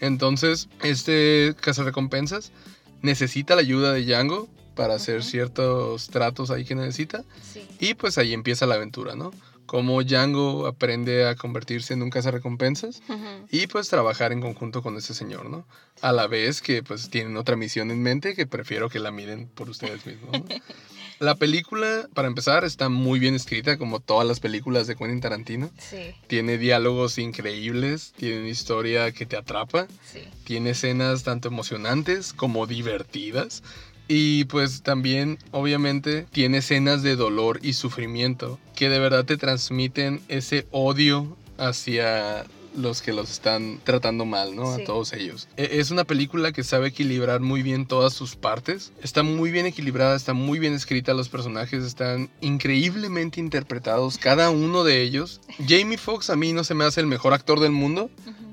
Entonces, 0.00 0.68
este 0.82 1.54
cazarrecompensas 1.60 2.52
necesita 3.02 3.54
la 3.54 3.60
ayuda 3.62 3.92
de 3.92 4.04
Django 4.04 4.48
para 4.74 4.94
hacer 4.94 5.24
ciertos 5.24 6.08
tratos 6.08 6.50
ahí 6.50 6.64
que 6.64 6.74
necesita. 6.74 7.24
Sí. 7.42 7.66
Y 7.80 7.94
pues 7.94 8.16
ahí 8.18 8.32
empieza 8.32 8.66
la 8.66 8.76
aventura, 8.76 9.16
¿no? 9.16 9.32
Cómo 9.66 10.02
Django 10.02 10.66
aprende 10.66 11.26
a 11.28 11.34
convertirse 11.34 11.92
en 11.94 12.02
un 12.02 12.08
cazarrecompensas 12.10 13.02
Ujú. 13.08 13.46
y 13.50 13.66
pues 13.66 13.88
trabajar 13.88 14.32
en 14.32 14.40
conjunto 14.40 14.82
con 14.82 14.96
ese 14.96 15.12
señor, 15.14 15.50
¿no? 15.50 15.66
A 16.00 16.12
la 16.12 16.26
vez 16.26 16.62
que 16.62 16.82
pues 16.82 17.10
tienen 17.10 17.36
otra 17.36 17.54
misión 17.56 17.90
en 17.90 18.02
mente 18.02 18.34
que 18.34 18.46
prefiero 18.46 18.88
que 18.88 18.98
la 18.98 19.10
miren 19.10 19.48
por 19.48 19.68
ustedes 19.68 20.06
mismos, 20.06 20.32
¿no? 20.32 20.44
La 21.20 21.34
película, 21.34 22.08
para 22.14 22.28
empezar, 22.28 22.64
está 22.64 22.88
muy 22.88 23.18
bien 23.18 23.34
escrita, 23.34 23.76
como 23.76 23.98
todas 23.98 24.26
las 24.26 24.38
películas 24.38 24.86
de 24.86 24.94
Quentin 24.94 25.20
Tarantino. 25.20 25.70
Sí, 25.78 26.14
Tiene 26.28 26.58
diálogos 26.58 27.18
increíbles, 27.18 28.12
tiene 28.16 28.40
una 28.40 28.48
historia 28.48 29.10
que 29.10 29.26
te 29.26 29.36
atrapa, 29.36 29.88
sí. 30.04 30.20
tiene 30.44 30.70
escenas 30.70 31.24
tanto 31.24 31.48
emocionantes 31.48 32.32
como 32.32 32.66
divertidas. 32.66 33.62
Y 34.06 34.44
pues 34.44 34.82
también, 34.82 35.38
obviamente, 35.50 36.26
tiene 36.32 36.58
escenas 36.58 37.02
de 37.02 37.14
dolor 37.14 37.60
y 37.62 37.74
sufrimiento 37.74 38.58
que 38.74 38.88
de 38.88 38.98
verdad 39.00 39.24
te 39.26 39.36
transmiten 39.36 40.22
ese 40.28 40.66
odio 40.70 41.36
hacia 41.58 42.46
los 42.78 43.02
que 43.02 43.12
los 43.12 43.30
están 43.30 43.80
tratando 43.84 44.24
mal, 44.24 44.54
¿no? 44.56 44.74
Sí. 44.76 44.82
A 44.82 44.84
todos 44.84 45.12
ellos. 45.12 45.48
E- 45.56 45.68
Es 45.80 45.90
una 45.90 46.04
película 46.04 46.52
que 46.52 46.62
sabe 46.64 46.88
equilibrar 46.88 47.40
muy 47.40 47.62
bien 47.62 47.86
todas 47.86 48.12
sus 48.14 48.36
partes. 48.36 48.92
Está 49.02 49.22
muy 49.22 49.50
bien 49.50 49.66
equilibrada, 49.66 50.16
está 50.16 50.32
muy 50.32 50.58
bien 50.58 50.72
escrita, 50.74 51.12
los 51.14 51.28
personajes 51.28 51.84
están 51.84 52.30
increíblemente 52.40 53.40
interpretados, 53.40 54.18
cada 54.18 54.50
uno 54.50 54.84
de 54.84 55.02
ellos. 55.02 55.40
Jamie 55.66 55.98
Foxx 55.98 56.30
a 56.30 56.36
mí 56.36 56.52
no 56.52 56.64
se 56.64 56.74
me 56.74 56.84
hace 56.84 57.00
el 57.00 57.06
mejor 57.06 57.32
actor 57.34 57.60
del 57.60 57.72
mundo, 57.72 58.10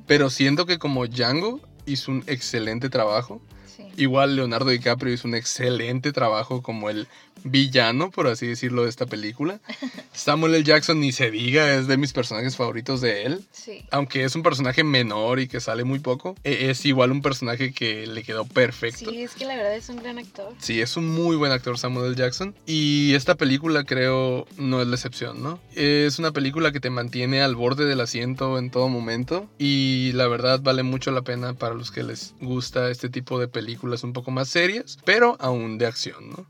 pero 0.08 0.30
siento 0.30 0.66
que 0.66 0.80
como 0.80 1.06
Django 1.08 1.60
hizo 1.86 2.12
un 2.12 2.24
excelente 2.28 2.90
trabajo. 2.90 3.42
Sí. 3.76 3.85
Igual 3.98 4.36
Leonardo 4.36 4.70
DiCaprio 4.70 5.14
hizo 5.14 5.28
un 5.28 5.36
excelente 5.36 6.12
trabajo 6.12 6.62
como 6.62 6.90
el 6.90 7.08
villano, 7.44 8.10
por 8.12 8.28
así 8.28 8.48
decirlo, 8.48 8.84
de 8.84 8.90
esta 8.90 9.06
película. 9.06 9.60
Samuel 10.14 10.56
L. 10.56 10.64
Jackson, 10.64 11.00
ni 11.00 11.12
se 11.12 11.30
diga, 11.30 11.76
es 11.76 11.86
de 11.88 11.98
mis 11.98 12.12
personajes 12.14 12.56
favoritos 12.56 13.02
de 13.02 13.24
él. 13.24 13.46
Sí. 13.52 13.84
Aunque 13.92 14.24
es 14.24 14.36
un 14.36 14.42
personaje 14.44 14.84
menor 14.84 15.40
y 15.40 15.48
que 15.48 15.60
sale 15.60 15.84
muy 15.84 16.00
poco, 16.00 16.36
e- 16.44 16.70
es 16.72 16.86
igual 16.86 17.12
un 17.12 17.22
personaje 17.22 17.72
que 17.74 18.08
le 18.08 18.24
quedó 18.24 18.46
perfecto. 18.46 19.12
Sí, 19.12 19.22
es 19.22 19.36
que 19.36 19.46
la 19.46 19.56
verdad 19.56 19.76
es 19.76 19.90
un 19.90 19.98
gran 19.98 20.18
actor. 20.18 20.54
Sí, 20.60 20.82
es 20.82 20.98
un 20.98 21.08
muy 21.08 21.36
buen 21.36 21.52
actor 21.52 21.78
Samuel 21.78 22.08
L. 22.08 22.16
Jackson. 22.16 22.56
Y 22.66 23.14
esta 23.14 23.36
película 23.36 23.84
creo 23.84 24.48
no 24.58 24.82
es 24.82 24.88
la 24.88 24.96
excepción, 24.96 25.44
¿no? 25.44 25.60
Es 25.76 26.18
una 26.20 26.32
película 26.32 26.72
que 26.72 26.80
te 26.80 26.90
mantiene 26.90 27.42
al 27.42 27.56
borde 27.56 27.86
del 27.86 28.02
asiento 28.02 28.58
en 28.58 28.72
todo 28.72 28.90
momento. 28.90 29.48
Y 29.60 30.14
la 30.14 30.28
verdad 30.28 30.62
vale 30.62 30.82
mucho 30.84 31.12
la 31.12 31.22
pena 31.22 31.54
para 31.54 31.76
los 31.76 31.92
que 31.92 32.02
les 32.04 32.34
gusta 32.42 32.90
este 32.90 33.10
tipo 33.10 33.40
de 33.40 33.48
películas 33.48 33.85
un 34.04 34.14
poco 34.14 34.32
más 34.32 34.50
serias, 34.50 34.98
pero 35.06 35.38
aún 35.40 35.78
de 35.78 35.86
acción, 35.86 36.30
¿no? 36.30 36.48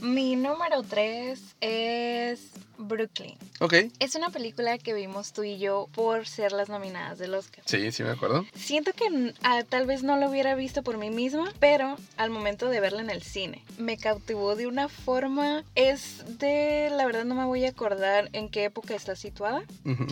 Mi 0.00 0.36
número 0.36 0.82
3 0.82 1.56
es 1.60 2.50
Brooklyn. 2.78 3.36
Ok. 3.60 3.74
Es 3.98 4.14
una 4.14 4.30
película 4.30 4.78
que 4.78 4.94
vimos 4.94 5.32
tú 5.32 5.42
y 5.42 5.58
yo 5.58 5.88
por 5.94 6.26
ser 6.26 6.52
las 6.52 6.68
nominadas 6.68 7.18
del 7.18 7.34
Oscar. 7.34 7.64
Sí, 7.66 7.92
sí 7.92 8.02
me 8.02 8.10
acuerdo. 8.10 8.44
Siento 8.54 8.92
que 8.92 9.34
ah, 9.42 9.62
tal 9.68 9.86
vez 9.86 10.02
no 10.02 10.16
lo 10.16 10.28
hubiera 10.28 10.54
visto 10.54 10.82
por 10.82 10.98
mí 10.98 11.10
misma, 11.10 11.52
pero 11.58 11.96
al 12.16 12.30
momento 12.30 12.68
de 12.68 12.80
verla 12.80 13.00
en 13.00 13.10
el 13.10 13.22
cine 13.22 13.62
me 13.78 13.96
cautivó 13.96 14.56
de 14.56 14.66
una 14.66 14.88
forma. 14.88 15.64
Es 15.74 16.38
de. 16.38 16.90
La 16.90 17.06
verdad 17.06 17.24
no 17.24 17.34
me 17.34 17.44
voy 17.44 17.64
a 17.64 17.70
acordar 17.70 18.28
en 18.32 18.48
qué 18.48 18.64
época 18.64 18.94
está 18.94 19.16
situada. 19.16 19.62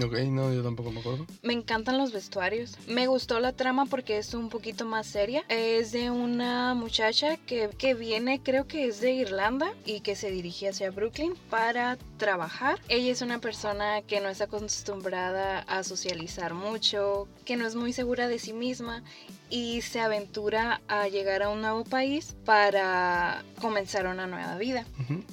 Ok, 0.04 0.18
no, 0.28 0.52
yo 0.52 0.62
tampoco 0.62 0.90
me 0.90 1.00
acuerdo. 1.00 1.26
Me 1.42 1.52
encantan 1.52 1.98
los 1.98 2.12
vestuarios. 2.12 2.76
Me 2.86 3.06
gustó 3.06 3.40
la 3.40 3.52
trama 3.52 3.86
porque 3.86 4.18
es 4.18 4.34
un 4.34 4.48
poquito 4.48 4.84
más 4.84 5.06
seria. 5.06 5.44
Es 5.48 5.92
de 5.92 6.10
una 6.10 6.74
muchacha 6.74 7.36
que, 7.36 7.70
que 7.76 7.94
viene, 7.94 8.40
creo 8.42 8.66
que 8.66 8.86
es 8.86 9.00
de 9.00 9.12
Irlanda 9.12 9.72
y 9.84 10.00
que 10.00 10.16
se 10.16 10.30
dirige 10.30 10.68
hacia 10.68 10.90
Brooklyn 10.90 11.34
para 11.50 11.96
trabajar. 12.18 12.53
Ella 12.88 13.12
es 13.12 13.22
una 13.22 13.40
persona 13.40 14.02
que 14.02 14.20
no 14.20 14.28
está 14.28 14.44
acostumbrada 14.44 15.60
a 15.60 15.82
socializar 15.82 16.54
mucho, 16.54 17.28
que 17.44 17.56
no 17.56 17.66
es 17.66 17.74
muy 17.74 17.92
segura 17.92 18.28
de 18.28 18.38
sí 18.38 18.52
misma 18.52 19.02
y 19.50 19.82
se 19.82 20.00
aventura 20.00 20.80
a 20.88 21.08
llegar 21.08 21.42
a 21.42 21.48
un 21.48 21.60
nuevo 21.60 21.84
país 21.84 22.34
para 22.44 23.44
comenzar 23.60 24.06
una 24.06 24.26
nueva 24.26 24.56
vida. 24.56 24.84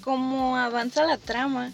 Como 0.03 0.57
avanza 0.57 1.03
la 1.05 1.17
trama, 1.17 1.71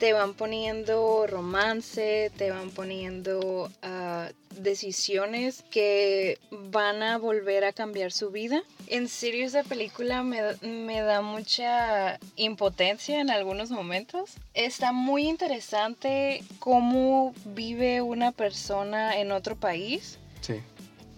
te 0.00 0.14
van 0.14 0.32
poniendo 0.32 1.26
romance, 1.26 2.32
te 2.38 2.50
van 2.50 2.70
poniendo 2.70 3.70
ah, 3.82 4.30
decisiones 4.56 5.62
que 5.70 6.38
van 6.50 7.02
a 7.02 7.18
volver 7.18 7.64
a 7.64 7.72
cambiar 7.74 8.10
su 8.10 8.30
vida. 8.30 8.62
En 8.86 9.08
serio, 9.08 9.46
esa 9.46 9.62
película 9.62 10.22
me, 10.22 10.40
da- 10.40 10.56
me 10.62 11.00
da 11.02 11.20
mucha 11.20 12.18
impotencia 12.36 13.20
en 13.20 13.30
algunos 13.30 13.70
momentos. 13.70 14.30
Está 14.54 14.90
muy 14.92 15.28
interesante 15.28 16.42
cómo 16.58 17.34
vive 17.44 18.00
una 18.00 18.32
persona 18.32 19.18
en 19.20 19.30
otro 19.32 19.54
país. 19.54 20.18
Sí. 20.40 20.54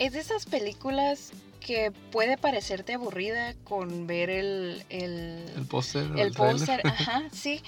Es 0.00 0.12
de 0.14 0.18
esas 0.20 0.44
películas 0.46 1.30
que 1.60 1.92
puede 2.10 2.36
parecerte 2.36 2.94
aburrida 2.94 3.54
con 3.62 4.08
ver 4.08 4.28
el, 4.28 4.82
el, 4.88 5.44
El 5.56 5.66
póster. 5.68 6.08
el 6.16 6.32
póster, 6.32 6.80
ajá, 6.84 7.22
sí. 7.32 7.62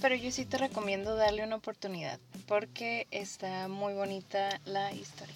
Pero 0.00 0.14
yo 0.14 0.30
sí 0.30 0.46
te 0.46 0.58
recomiendo 0.58 1.14
darle 1.14 1.44
una 1.44 1.56
oportunidad 1.56 2.18
porque 2.46 3.06
está 3.10 3.68
muy 3.68 3.92
bonita 3.92 4.60
la 4.64 4.92
historia. 4.92 5.34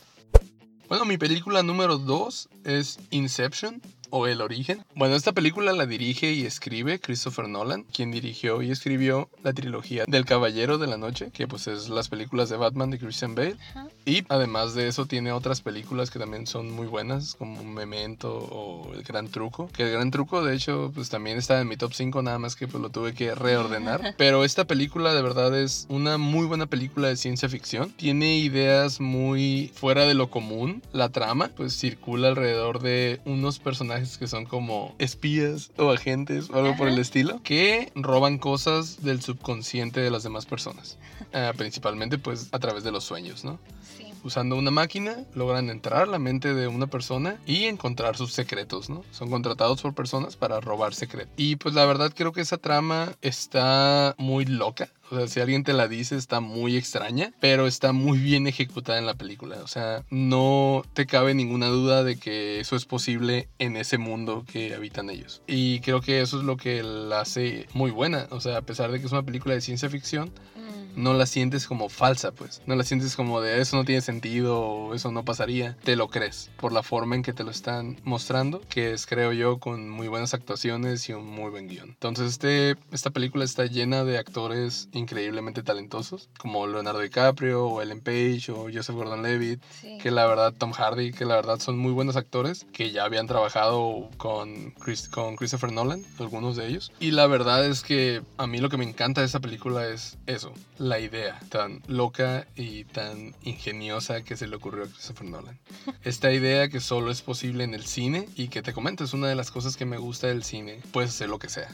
Bueno, 0.88 1.04
mi 1.04 1.18
película 1.18 1.62
número 1.62 1.98
2 1.98 2.48
es 2.64 2.98
Inception 3.10 3.80
o 4.16 4.28
El 4.28 4.40
Origen. 4.40 4.84
Bueno, 4.94 5.16
esta 5.16 5.32
película 5.32 5.72
la 5.72 5.86
dirige 5.86 6.32
y 6.32 6.46
escribe 6.46 7.00
Christopher 7.00 7.48
Nolan, 7.48 7.82
quien 7.82 8.12
dirigió 8.12 8.62
y 8.62 8.70
escribió 8.70 9.28
la 9.42 9.52
trilogía 9.52 10.04
del 10.06 10.24
Caballero 10.24 10.78
de 10.78 10.86
la 10.86 10.96
Noche, 10.96 11.32
que 11.32 11.48
pues 11.48 11.66
es 11.66 11.88
las 11.88 12.08
películas 12.08 12.48
de 12.48 12.56
Batman 12.56 12.90
de 12.90 13.00
Christian 13.00 13.34
Bale. 13.34 13.56
Ajá. 13.70 13.88
Y 14.06 14.22
además 14.28 14.74
de 14.74 14.86
eso 14.86 15.06
tiene 15.06 15.32
otras 15.32 15.62
películas 15.62 16.12
que 16.12 16.20
también 16.20 16.46
son 16.46 16.70
muy 16.70 16.86
buenas, 16.86 17.34
como 17.34 17.64
Memento 17.64 18.32
o 18.36 18.94
El 18.94 19.02
Gran 19.02 19.28
Truco. 19.28 19.68
Que 19.74 19.82
El 19.82 19.92
Gran 19.92 20.12
Truco, 20.12 20.44
de 20.44 20.54
hecho, 20.54 20.92
pues 20.94 21.08
también 21.08 21.36
está 21.36 21.60
en 21.60 21.66
mi 21.66 21.76
top 21.76 21.92
5, 21.92 22.22
nada 22.22 22.38
más 22.38 22.54
que 22.54 22.68
pues 22.68 22.80
lo 22.80 22.90
tuve 22.90 23.14
que 23.14 23.34
reordenar. 23.34 24.14
Pero 24.16 24.44
esta 24.44 24.64
película 24.64 25.12
de 25.12 25.22
verdad 25.22 25.58
es 25.58 25.86
una 25.88 26.18
muy 26.18 26.46
buena 26.46 26.66
película 26.66 27.08
de 27.08 27.16
ciencia 27.16 27.48
ficción. 27.48 27.90
Tiene 27.90 28.38
ideas 28.38 29.00
muy 29.00 29.72
fuera 29.74 30.06
de 30.06 30.14
lo 30.14 30.30
común. 30.30 30.82
La 30.92 31.08
trama, 31.08 31.50
pues 31.56 31.76
circula 31.76 32.28
alrededor 32.28 32.80
de 32.80 33.20
unos 33.24 33.58
personajes 33.58 34.03
que 34.18 34.26
son 34.26 34.44
como 34.44 34.94
espías 34.98 35.70
o 35.76 35.90
agentes 35.90 36.50
o 36.50 36.58
algo 36.58 36.76
por 36.76 36.88
el 36.88 36.98
estilo, 36.98 37.40
que 37.42 37.92
roban 37.94 38.38
cosas 38.38 39.02
del 39.02 39.22
subconsciente 39.22 40.00
de 40.00 40.10
las 40.10 40.22
demás 40.22 40.46
personas. 40.46 40.98
Ah, 41.32 41.52
principalmente 41.56 42.18
pues 42.18 42.48
a 42.52 42.58
través 42.58 42.84
de 42.84 42.92
los 42.92 43.04
sueños, 43.04 43.44
¿no? 43.44 43.58
Sí. 43.96 44.04
Usando 44.24 44.56
una 44.56 44.70
máquina 44.70 45.24
logran 45.34 45.68
entrar 45.68 46.02
a 46.02 46.06
la 46.06 46.18
mente 46.18 46.54
de 46.54 46.66
una 46.66 46.86
persona 46.86 47.36
y 47.46 47.64
encontrar 47.64 48.16
sus 48.16 48.32
secretos, 48.32 48.88
¿no? 48.88 49.04
Son 49.10 49.28
contratados 49.30 49.82
por 49.82 49.94
personas 49.94 50.36
para 50.36 50.60
robar 50.60 50.94
secretos. 50.94 51.34
Y 51.36 51.56
pues 51.56 51.74
la 51.74 51.84
verdad 51.84 52.12
creo 52.14 52.32
que 52.32 52.40
esa 52.40 52.56
trama 52.56 53.12
está 53.20 54.14
muy 54.16 54.46
loca. 54.46 54.88
O 55.10 55.16
sea, 55.16 55.28
si 55.28 55.40
alguien 55.40 55.64
te 55.64 55.72
la 55.72 55.88
dice 55.88 56.16
está 56.16 56.40
muy 56.40 56.76
extraña, 56.76 57.32
pero 57.40 57.66
está 57.66 57.92
muy 57.92 58.18
bien 58.18 58.46
ejecutada 58.46 58.98
en 58.98 59.06
la 59.06 59.14
película. 59.14 59.58
O 59.62 59.68
sea, 59.68 60.04
no 60.10 60.82
te 60.94 61.06
cabe 61.06 61.34
ninguna 61.34 61.66
duda 61.66 62.04
de 62.04 62.16
que 62.16 62.60
eso 62.60 62.76
es 62.76 62.84
posible 62.84 63.48
en 63.58 63.76
ese 63.76 63.98
mundo 63.98 64.44
que 64.50 64.74
habitan 64.74 65.10
ellos. 65.10 65.42
Y 65.46 65.80
creo 65.80 66.00
que 66.00 66.20
eso 66.20 66.38
es 66.38 66.44
lo 66.44 66.56
que 66.56 66.82
la 66.82 67.20
hace 67.20 67.66
muy 67.74 67.90
buena. 67.90 68.26
O 68.30 68.40
sea, 68.40 68.58
a 68.58 68.62
pesar 68.62 68.90
de 68.90 69.00
que 69.00 69.06
es 69.06 69.12
una 69.12 69.22
película 69.22 69.54
de 69.54 69.60
ciencia 69.60 69.88
ficción. 69.90 70.32
No 70.96 71.14
la 71.14 71.26
sientes 71.26 71.66
como 71.66 71.88
falsa, 71.88 72.32
pues. 72.32 72.62
No 72.66 72.74
la 72.76 72.84
sientes 72.84 73.16
como 73.16 73.40
de 73.40 73.60
eso 73.60 73.76
no 73.76 73.84
tiene 73.84 74.00
sentido 74.00 74.60
o 74.60 74.94
eso 74.94 75.10
no 75.12 75.24
pasaría. 75.24 75.76
Te 75.84 75.96
lo 75.96 76.08
crees 76.08 76.50
por 76.58 76.72
la 76.72 76.82
forma 76.82 77.14
en 77.16 77.22
que 77.22 77.32
te 77.32 77.44
lo 77.44 77.50
están 77.50 77.98
mostrando, 78.04 78.60
que 78.68 78.92
es, 78.92 79.06
creo 79.06 79.32
yo, 79.32 79.58
con 79.58 79.88
muy 79.90 80.08
buenas 80.08 80.34
actuaciones 80.34 81.08
y 81.08 81.12
un 81.12 81.26
muy 81.26 81.50
buen 81.50 81.68
guion. 81.68 81.90
Entonces, 81.90 82.30
este, 82.32 82.76
esta 82.92 83.10
película 83.10 83.44
está 83.44 83.66
llena 83.66 84.04
de 84.04 84.18
actores 84.18 84.88
increíblemente 84.92 85.62
talentosos, 85.62 86.28
como 86.38 86.66
Leonardo 86.66 87.00
DiCaprio, 87.00 87.66
o 87.66 87.82
Ellen 87.82 88.00
Page, 88.00 88.50
o 88.52 88.68
Joseph 88.72 88.94
Gordon-Levitt, 88.96 89.60
Sí. 89.80 89.98
que 89.98 90.10
la 90.10 90.26
verdad, 90.26 90.52
Tom 90.56 90.72
Hardy, 90.72 91.12
que 91.12 91.24
la 91.24 91.36
verdad 91.36 91.58
son 91.58 91.78
muy 91.78 91.92
buenos 91.92 92.16
actores, 92.16 92.66
que 92.72 92.90
ya 92.90 93.04
habían 93.04 93.26
trabajado 93.26 94.08
con, 94.16 94.72
Chris- 94.74 95.08
con 95.08 95.36
Christopher 95.36 95.72
Nolan, 95.72 96.02
algunos 96.18 96.56
de 96.56 96.68
ellos. 96.68 96.92
Y 97.00 97.10
la 97.12 97.26
verdad 97.26 97.64
es 97.66 97.82
que 97.82 98.22
a 98.36 98.46
mí 98.46 98.58
lo 98.58 98.68
que 98.68 98.76
me 98.76 98.84
encanta 98.84 99.20
de 99.20 99.26
esta 99.26 99.40
película 99.40 99.88
es 99.88 100.16
eso, 100.26 100.52
la 100.84 101.00
idea 101.00 101.40
tan 101.48 101.82
loca 101.86 102.46
y 102.54 102.84
tan 102.84 103.34
ingeniosa 103.42 104.22
que 104.22 104.36
se 104.36 104.46
le 104.46 104.56
ocurrió 104.56 104.84
a 104.84 104.86
Christopher 104.86 105.26
Nolan. 105.26 105.58
Esta 106.04 106.30
idea 106.30 106.68
que 106.68 106.80
solo 106.80 107.10
es 107.10 107.22
posible 107.22 107.64
en 107.64 107.72
el 107.72 107.86
cine 107.86 108.28
y 108.36 108.48
que 108.48 108.60
te 108.60 108.74
comento, 108.74 109.02
es 109.02 109.14
una 109.14 109.28
de 109.28 109.34
las 109.34 109.50
cosas 109.50 109.76
que 109.76 109.86
me 109.86 109.96
gusta 109.96 110.26
del 110.26 110.44
cine. 110.44 110.80
Puedes 110.92 111.10
hacer 111.10 111.30
lo 111.30 111.38
que 111.38 111.48
sea. 111.48 111.68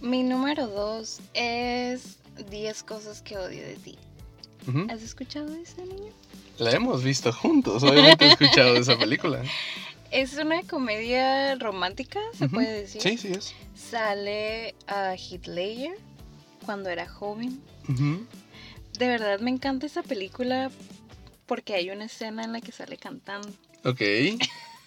Mi 0.00 0.22
número 0.22 0.66
dos 0.68 1.20
es 1.34 2.16
10 2.50 2.82
cosas 2.84 3.20
que 3.20 3.36
odio 3.36 3.62
de 3.62 3.76
ti. 3.76 3.98
¿Has 4.88 5.02
escuchado 5.02 5.46
de 5.46 5.60
ese 5.60 5.84
niño? 5.84 6.12
La 6.58 6.72
hemos 6.72 7.04
visto 7.04 7.30
juntos, 7.32 7.82
obviamente 7.82 8.24
he 8.24 8.28
escuchado 8.28 8.72
de 8.72 8.80
esa 8.80 8.98
película. 8.98 9.42
Es 10.12 10.34
una 10.34 10.62
comedia 10.62 11.56
romántica, 11.56 12.20
se 12.38 12.48
puede 12.48 12.82
decir. 12.82 13.02
Sí, 13.02 13.18
sí 13.18 13.32
es. 13.32 13.52
Sale 13.74 14.76
a 14.86 15.16
Heath 15.16 15.48
Ledger 15.48 15.98
cuando 16.66 16.90
era 16.90 17.08
joven. 17.08 17.60
De 18.98 19.08
verdad 19.08 19.40
me 19.40 19.50
encanta 19.50 19.86
esa 19.86 20.02
película 20.02 20.70
porque 21.46 21.74
hay 21.74 21.90
una 21.90 22.04
escena 22.06 22.44
en 22.44 22.52
la 22.52 22.60
que 22.60 22.72
sale 22.72 22.96
cantando. 22.98 23.48
Ok. 23.84 24.00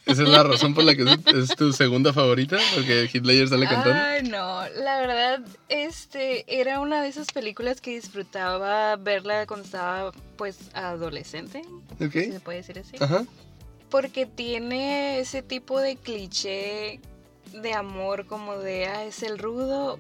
¿Esa 0.05 0.23
es 0.23 0.29
la 0.29 0.43
razón 0.43 0.73
por 0.73 0.83
la 0.83 0.95
que 0.95 1.03
es, 1.03 1.55
tu 1.55 1.71
segunda 1.71 2.11
favorita? 2.11 2.57
Porque 2.73 3.09
Hitler 3.13 3.47
sale 3.47 3.67
cantando. 3.67 3.99
Ay, 4.01 4.23
no, 4.23 4.67
la 4.81 4.99
verdad, 4.99 5.41
este, 5.69 6.45
era 6.47 6.79
una 6.79 7.03
de 7.03 7.09
esas 7.09 7.27
películas 7.27 7.79
que 7.79 7.91
disfrutaba 7.91 8.95
verla 8.95 9.45
cuando 9.45 9.65
estaba, 9.65 10.11
pues, 10.35 10.57
adolescente. 10.73 11.61
Ok. 12.01 12.11
Si 12.11 12.31
se 12.31 12.39
puede 12.39 12.57
decir 12.57 12.79
así. 12.79 12.95
Ajá. 12.99 13.23
Porque 13.89 14.25
tiene 14.25 15.19
ese 15.19 15.43
tipo 15.43 15.79
de 15.79 15.95
cliché 15.95 16.99
de 17.53 17.73
amor 17.73 18.25
como 18.25 18.57
de, 18.57 18.87
ah, 18.87 19.03
es 19.03 19.21
el 19.21 19.37
rudo. 19.37 19.99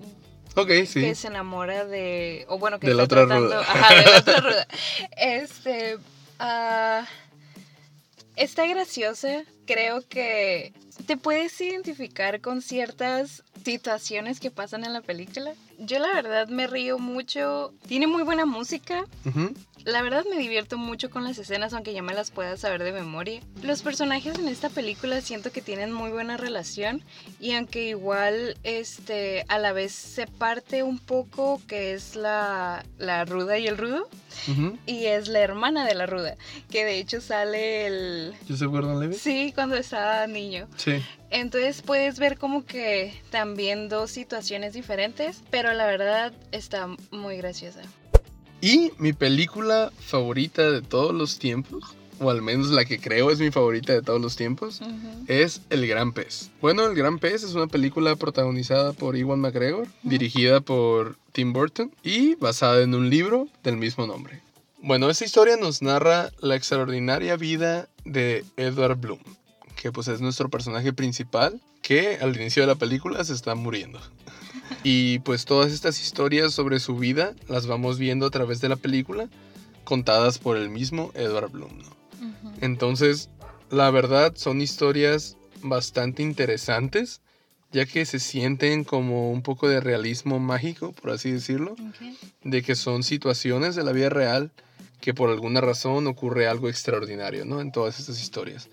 Ok, 0.55 0.69
sí. 0.87 1.01
Que 1.01 1.15
se 1.15 1.27
enamora 1.27 1.85
de, 1.85 2.45
o 2.49 2.57
bueno, 2.59 2.79
que 2.79 2.87
De 2.87 2.93
la 2.93 3.03
está 3.03 3.15
otra 3.23 3.27
tratando, 3.27 3.47
ruda. 3.47 3.61
ajá, 3.61 3.95
de 3.95 4.11
la 4.11 4.17
otra 4.19 4.37
ruda. 4.41 4.67
Este, 5.17 5.97
ah, 6.39 7.05
está 8.35 8.65
graciosa. 8.67 9.43
Creo 9.65 10.01
que 10.07 10.73
te 11.05 11.15
puedes 11.17 11.59
identificar 11.61 12.41
con 12.41 12.61
ciertas 12.61 13.43
situaciones 13.63 14.39
que 14.39 14.51
pasan 14.51 14.83
en 14.85 14.93
la 14.93 15.01
película. 15.01 15.53
Yo 15.77 15.99
la 15.99 16.13
verdad 16.13 16.47
me 16.47 16.65
río 16.67 16.97
mucho. 16.97 17.73
Tiene 17.87 18.07
muy 18.07 18.23
buena 18.23 18.45
música. 18.45 19.05
La 19.85 20.01
verdad 20.01 20.23
me 20.29 20.37
divierto 20.37 20.77
mucho 20.77 21.09
con 21.09 21.23
las 21.23 21.37
escenas, 21.37 21.73
aunque 21.73 21.93
ya 21.93 22.01
me 22.01 22.13
las 22.13 22.31
pueda 22.31 22.57
saber 22.57 22.83
de 22.83 22.91
memoria. 22.91 23.41
Los 23.63 23.81
personajes 23.81 24.37
en 24.37 24.47
esta 24.47 24.69
película 24.69 25.21
siento 25.21 25.51
que 25.51 25.61
tienen 25.61 25.91
muy 25.91 26.11
buena 26.11 26.37
relación 26.37 27.03
y 27.39 27.53
aunque 27.53 27.87
igual 27.87 28.57
este 28.63 29.45
a 29.47 29.57
la 29.57 29.73
vez 29.73 29.91
se 29.91 30.27
parte 30.27 30.83
un 30.83 30.99
poco 30.99 31.61
que 31.67 31.93
es 31.93 32.15
la, 32.15 32.85
la 32.97 33.25
ruda 33.25 33.57
y 33.57 33.67
el 33.67 33.77
rudo 33.77 34.07
y 34.85 35.05
es 35.05 35.27
la 35.27 35.39
hermana 35.39 35.85
de 35.85 35.95
la 35.95 36.05
ruda, 36.05 36.35
que 36.69 36.85
de 36.85 36.97
hecho 36.97 37.21
sale 37.21 37.87
el... 37.87 38.35
¿Joseph 38.47 38.69
Gordon-Levitt? 38.69 39.17
Sí, 39.17 39.51
cuando 39.53 39.75
estaba 39.75 40.25
niño. 40.27 40.67
Sí. 40.77 41.03
Entonces 41.29 41.81
puedes 41.81 42.19
ver 42.19 42.37
como 42.37 42.65
que 42.65 43.21
también 43.29 43.89
dos 43.89 44.11
situaciones 44.11 44.73
diferentes, 44.73 45.41
pero 45.49 45.73
la 45.73 45.85
verdad 45.85 46.33
está 46.51 46.87
muy 47.11 47.37
graciosa. 47.37 47.81
Y 48.61 48.91
mi 48.97 49.13
película 49.13 49.91
favorita 49.99 50.69
de 50.69 50.81
todos 50.81 51.13
los 51.13 51.39
tiempos, 51.39 51.95
o 52.19 52.29
al 52.29 52.41
menos 52.41 52.69
la 52.69 52.83
que 52.83 52.99
creo 52.99 53.31
es 53.31 53.39
mi 53.39 53.51
favorita 53.51 53.93
de 53.93 54.01
todos 54.01 54.19
los 54.19 54.35
tiempos, 54.35 54.81
es 55.27 55.61
El 55.69 55.87
Gran 55.87 56.11
Pez. 56.11 56.51
Bueno, 56.61 56.85
El 56.85 56.95
Gran 56.95 57.19
Pez 57.19 57.43
es 57.43 57.53
una 57.53 57.67
película 57.67 58.17
protagonizada 58.17 58.91
por 58.91 59.15
Ewan 59.15 59.39
McGregor, 59.39 59.87
dirigida 60.03 60.59
por 60.59 61.17
Tim 61.31 61.53
Burton 61.53 61.91
y 62.03 62.35
basada 62.35 62.81
en 62.81 62.93
un 62.95 63.09
libro 63.09 63.47
del 63.63 63.77
mismo 63.77 64.05
nombre. 64.05 64.41
Bueno, 64.81 65.09
esta 65.09 65.25
historia 65.25 65.55
nos 65.55 65.81
narra 65.81 66.31
la 66.41 66.55
extraordinaria 66.55 67.37
vida 67.37 67.87
de 68.03 68.45
Edward 68.57 68.97
Bloom, 68.97 69.19
que 69.75 69.91
pues 69.91 70.09
es 70.09 70.19
nuestro 70.19 70.49
personaje 70.49 70.91
principal, 70.91 71.61
que 71.81 72.17
al 72.21 72.35
inicio 72.35 72.63
de 72.63 72.67
la 72.67 72.75
película 72.75 73.23
se 73.23 73.33
está 73.33 73.55
muriendo. 73.55 74.01
Y 74.83 75.19
pues 75.19 75.45
todas 75.45 75.71
estas 75.71 76.01
historias 76.01 76.53
sobre 76.53 76.79
su 76.79 76.95
vida 76.95 77.33
las 77.47 77.67
vamos 77.67 77.97
viendo 77.97 78.25
a 78.25 78.31
través 78.31 78.61
de 78.61 78.69
la 78.69 78.75
película, 78.75 79.29
contadas 79.83 80.37
por 80.37 80.57
el 80.57 80.69
mismo 80.69 81.11
Edward 81.15 81.51
Bloom. 81.51 81.79
¿no? 81.79 81.99
Entonces, 82.61 83.29
la 83.69 83.89
verdad 83.91 84.33
son 84.35 84.61
historias 84.61 85.37
bastante 85.61 86.23
interesantes, 86.23 87.21
ya 87.71 87.85
que 87.85 88.05
se 88.05 88.19
sienten 88.19 88.83
como 88.83 89.31
un 89.31 89.41
poco 89.41 89.67
de 89.67 89.79
realismo 89.79 90.39
mágico, 90.39 90.91
por 90.93 91.11
así 91.11 91.31
decirlo, 91.31 91.75
de 92.43 92.61
que 92.63 92.75
son 92.75 93.03
situaciones 93.03 93.75
de 93.75 93.83
la 93.83 93.91
vida 93.91 94.09
real 94.09 94.51
que 95.01 95.13
por 95.13 95.29
alguna 95.29 95.61
razón 95.61 96.07
ocurre 96.07 96.47
algo 96.47 96.67
extraordinario, 96.67 97.45
¿no? 97.45 97.61
En 97.61 97.71
todas 97.71 97.99
estas 97.99 98.21
historias. 98.21 98.69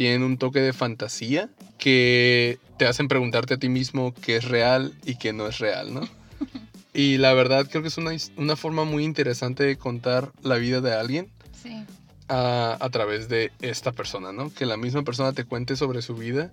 Tienen 0.00 0.22
un 0.22 0.38
toque 0.38 0.60
de 0.60 0.72
fantasía 0.72 1.50
que 1.76 2.58
te 2.78 2.86
hacen 2.86 3.06
preguntarte 3.06 3.52
a 3.52 3.56
ti 3.58 3.68
mismo 3.68 4.14
qué 4.14 4.36
es 4.36 4.44
real 4.48 4.94
y 5.04 5.16
qué 5.16 5.34
no 5.34 5.46
es 5.46 5.58
real, 5.58 5.92
¿no? 5.92 6.00
Y 6.94 7.18
la 7.18 7.34
verdad 7.34 7.66
creo 7.68 7.82
que 7.82 7.88
es 7.88 7.98
una, 7.98 8.12
una 8.38 8.56
forma 8.56 8.84
muy 8.84 9.04
interesante 9.04 9.62
de 9.64 9.76
contar 9.76 10.32
la 10.42 10.56
vida 10.56 10.80
de 10.80 10.94
alguien 10.94 11.28
Sí. 11.62 11.84
a, 12.28 12.78
a 12.80 12.88
través 12.88 13.28
de 13.28 13.52
esta 13.60 13.92
persona, 13.92 14.32
¿no? 14.32 14.50
Que 14.50 14.64
la 14.64 14.78
misma 14.78 15.02
persona 15.02 15.34
te 15.34 15.44
cuente 15.44 15.76
sobre 15.76 16.00
su 16.00 16.14
vida 16.14 16.50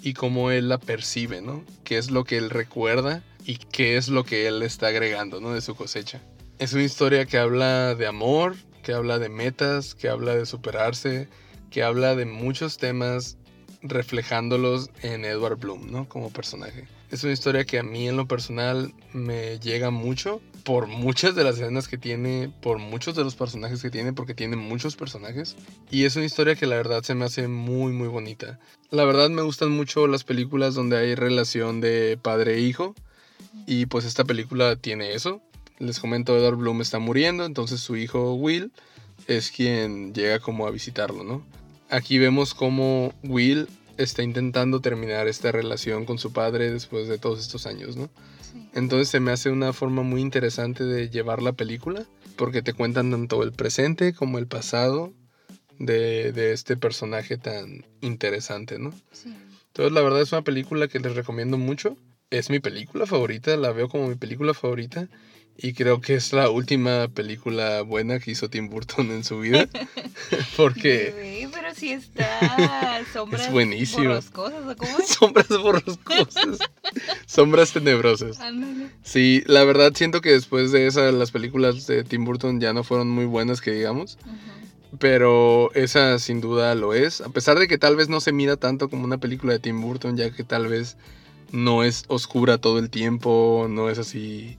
y 0.00 0.14
cómo 0.14 0.52
él 0.52 0.68
la 0.68 0.78
percibe, 0.78 1.42
¿no? 1.42 1.64
Qué 1.82 1.98
es 1.98 2.12
lo 2.12 2.22
que 2.22 2.36
él 2.38 2.48
recuerda 2.48 3.24
y 3.44 3.56
qué 3.56 3.96
es 3.96 4.06
lo 4.08 4.22
que 4.22 4.46
él 4.46 4.62
está 4.62 4.86
agregando, 4.86 5.40
¿no? 5.40 5.52
De 5.52 5.62
su 5.62 5.74
cosecha. 5.74 6.20
Es 6.60 6.72
una 6.74 6.84
historia 6.84 7.26
que 7.26 7.38
habla 7.38 7.96
de 7.96 8.06
amor, 8.06 8.54
que 8.84 8.92
habla 8.92 9.18
de 9.18 9.30
metas, 9.30 9.96
que 9.96 10.08
habla 10.08 10.36
de 10.36 10.46
superarse, 10.46 11.26
que 11.74 11.82
habla 11.82 12.14
de 12.14 12.24
muchos 12.24 12.78
temas 12.78 13.36
reflejándolos 13.82 14.90
en 15.02 15.24
Edward 15.24 15.58
Bloom, 15.58 15.90
¿no? 15.90 16.08
Como 16.08 16.30
personaje. 16.30 16.86
Es 17.10 17.24
una 17.24 17.32
historia 17.32 17.64
que 17.64 17.80
a 17.80 17.82
mí 17.82 18.06
en 18.06 18.16
lo 18.16 18.28
personal 18.28 18.94
me 19.12 19.58
llega 19.58 19.90
mucho 19.90 20.40
por 20.62 20.86
muchas 20.86 21.34
de 21.34 21.42
las 21.42 21.56
escenas 21.56 21.88
que 21.88 21.98
tiene, 21.98 22.52
por 22.62 22.78
muchos 22.78 23.16
de 23.16 23.24
los 23.24 23.34
personajes 23.34 23.82
que 23.82 23.90
tiene, 23.90 24.12
porque 24.12 24.34
tiene 24.34 24.54
muchos 24.54 24.94
personajes. 24.94 25.56
Y 25.90 26.04
es 26.04 26.14
una 26.14 26.26
historia 26.26 26.54
que 26.54 26.66
la 26.66 26.76
verdad 26.76 27.02
se 27.02 27.16
me 27.16 27.24
hace 27.24 27.48
muy, 27.48 27.92
muy 27.92 28.06
bonita. 28.06 28.60
La 28.90 29.04
verdad 29.04 29.28
me 29.28 29.42
gustan 29.42 29.72
mucho 29.72 30.06
las 30.06 30.22
películas 30.22 30.76
donde 30.76 30.96
hay 30.96 31.16
relación 31.16 31.80
de 31.80 32.16
padre 32.22 32.54
e 32.54 32.60
hijo. 32.60 32.94
Y 33.66 33.86
pues 33.86 34.04
esta 34.04 34.22
película 34.22 34.76
tiene 34.76 35.14
eso. 35.14 35.42
Les 35.80 35.98
comento, 35.98 36.38
Edward 36.38 36.54
Bloom 36.54 36.82
está 36.82 37.00
muriendo, 37.00 37.44
entonces 37.44 37.80
su 37.80 37.96
hijo 37.96 38.34
Will 38.34 38.70
es 39.26 39.50
quien 39.50 40.14
llega 40.14 40.38
como 40.38 40.68
a 40.68 40.70
visitarlo, 40.70 41.24
¿no? 41.24 41.44
Aquí 41.90 42.18
vemos 42.18 42.54
cómo 42.54 43.12
Will 43.22 43.68
está 43.96 44.22
intentando 44.22 44.80
terminar 44.80 45.28
esta 45.28 45.52
relación 45.52 46.04
con 46.04 46.18
su 46.18 46.32
padre 46.32 46.70
después 46.70 47.08
de 47.08 47.18
todos 47.18 47.40
estos 47.40 47.66
años, 47.66 47.96
¿no? 47.96 48.10
Sí. 48.40 48.68
Entonces 48.74 49.08
se 49.08 49.20
me 49.20 49.32
hace 49.32 49.50
una 49.50 49.72
forma 49.72 50.02
muy 50.02 50.20
interesante 50.20 50.84
de 50.84 51.10
llevar 51.10 51.42
la 51.42 51.52
película, 51.52 52.04
porque 52.36 52.62
te 52.62 52.72
cuentan 52.72 53.10
tanto 53.10 53.42
el 53.42 53.52
presente 53.52 54.12
como 54.12 54.38
el 54.38 54.46
pasado 54.46 55.12
de, 55.78 56.32
de 56.32 56.52
este 56.52 56.76
personaje 56.76 57.36
tan 57.36 57.84
interesante, 58.00 58.78
¿no? 58.78 58.92
Sí. 59.12 59.34
Entonces 59.68 59.92
la 59.92 60.02
verdad 60.02 60.22
es 60.22 60.32
una 60.32 60.42
película 60.42 60.88
que 60.88 61.00
les 61.00 61.14
recomiendo 61.14 61.58
mucho. 61.58 61.96
Es 62.30 62.50
mi 62.50 62.60
película 62.60 63.06
favorita, 63.06 63.56
la 63.56 63.72
veo 63.72 63.88
como 63.88 64.08
mi 64.08 64.14
película 64.14 64.54
favorita. 64.54 65.08
Y 65.56 65.72
creo 65.72 66.00
que 66.00 66.14
es 66.14 66.32
la 66.32 66.50
última 66.50 67.06
película 67.08 67.82
buena 67.82 68.18
que 68.18 68.32
hizo 68.32 68.50
Tim 68.50 68.68
Burton 68.68 69.10
en 69.12 69.22
su 69.22 69.38
vida. 69.38 69.68
Porque 70.56 71.12
Bebé, 71.14 71.48
pero 71.52 71.74
si 71.74 71.92
está 71.92 73.00
sombras 73.12 73.50
buenísimo. 73.52 74.08
borrascosas, 74.08 74.66
¿o 74.66 74.76
cómo 74.76 74.98
es? 74.98 75.08
sombras 75.08 75.48
borroscosas, 75.48 76.58
sombras 77.26 77.72
tenebrosas. 77.72 78.40
Ándale. 78.40 78.90
Sí, 79.02 79.42
la 79.46 79.64
verdad 79.64 79.92
siento 79.94 80.20
que 80.20 80.32
después 80.32 80.72
de 80.72 80.86
esa 80.86 81.12
las 81.12 81.30
películas 81.30 81.86
de 81.86 82.04
Tim 82.04 82.24
Burton 82.24 82.60
ya 82.60 82.72
no 82.72 82.82
fueron 82.82 83.08
muy 83.10 83.26
buenas 83.26 83.60
que 83.60 83.70
digamos. 83.72 84.18
Pero 85.00 85.72
esa 85.74 86.20
sin 86.20 86.40
duda 86.40 86.74
lo 86.76 86.94
es. 86.94 87.20
A 87.20 87.28
pesar 87.28 87.58
de 87.58 87.66
que 87.66 87.78
tal 87.78 87.96
vez 87.96 88.08
no 88.08 88.20
se 88.20 88.30
mira 88.30 88.56
tanto 88.56 88.88
como 88.88 89.04
una 89.04 89.18
película 89.18 89.52
de 89.52 89.58
Tim 89.58 89.80
Burton, 89.80 90.16
ya 90.16 90.30
que 90.30 90.44
tal 90.44 90.68
vez 90.68 90.96
no 91.50 91.82
es 91.82 92.04
oscura 92.06 92.58
todo 92.58 92.78
el 92.78 92.90
tiempo, 92.90 93.66
no 93.68 93.90
es 93.90 93.98
así 93.98 94.56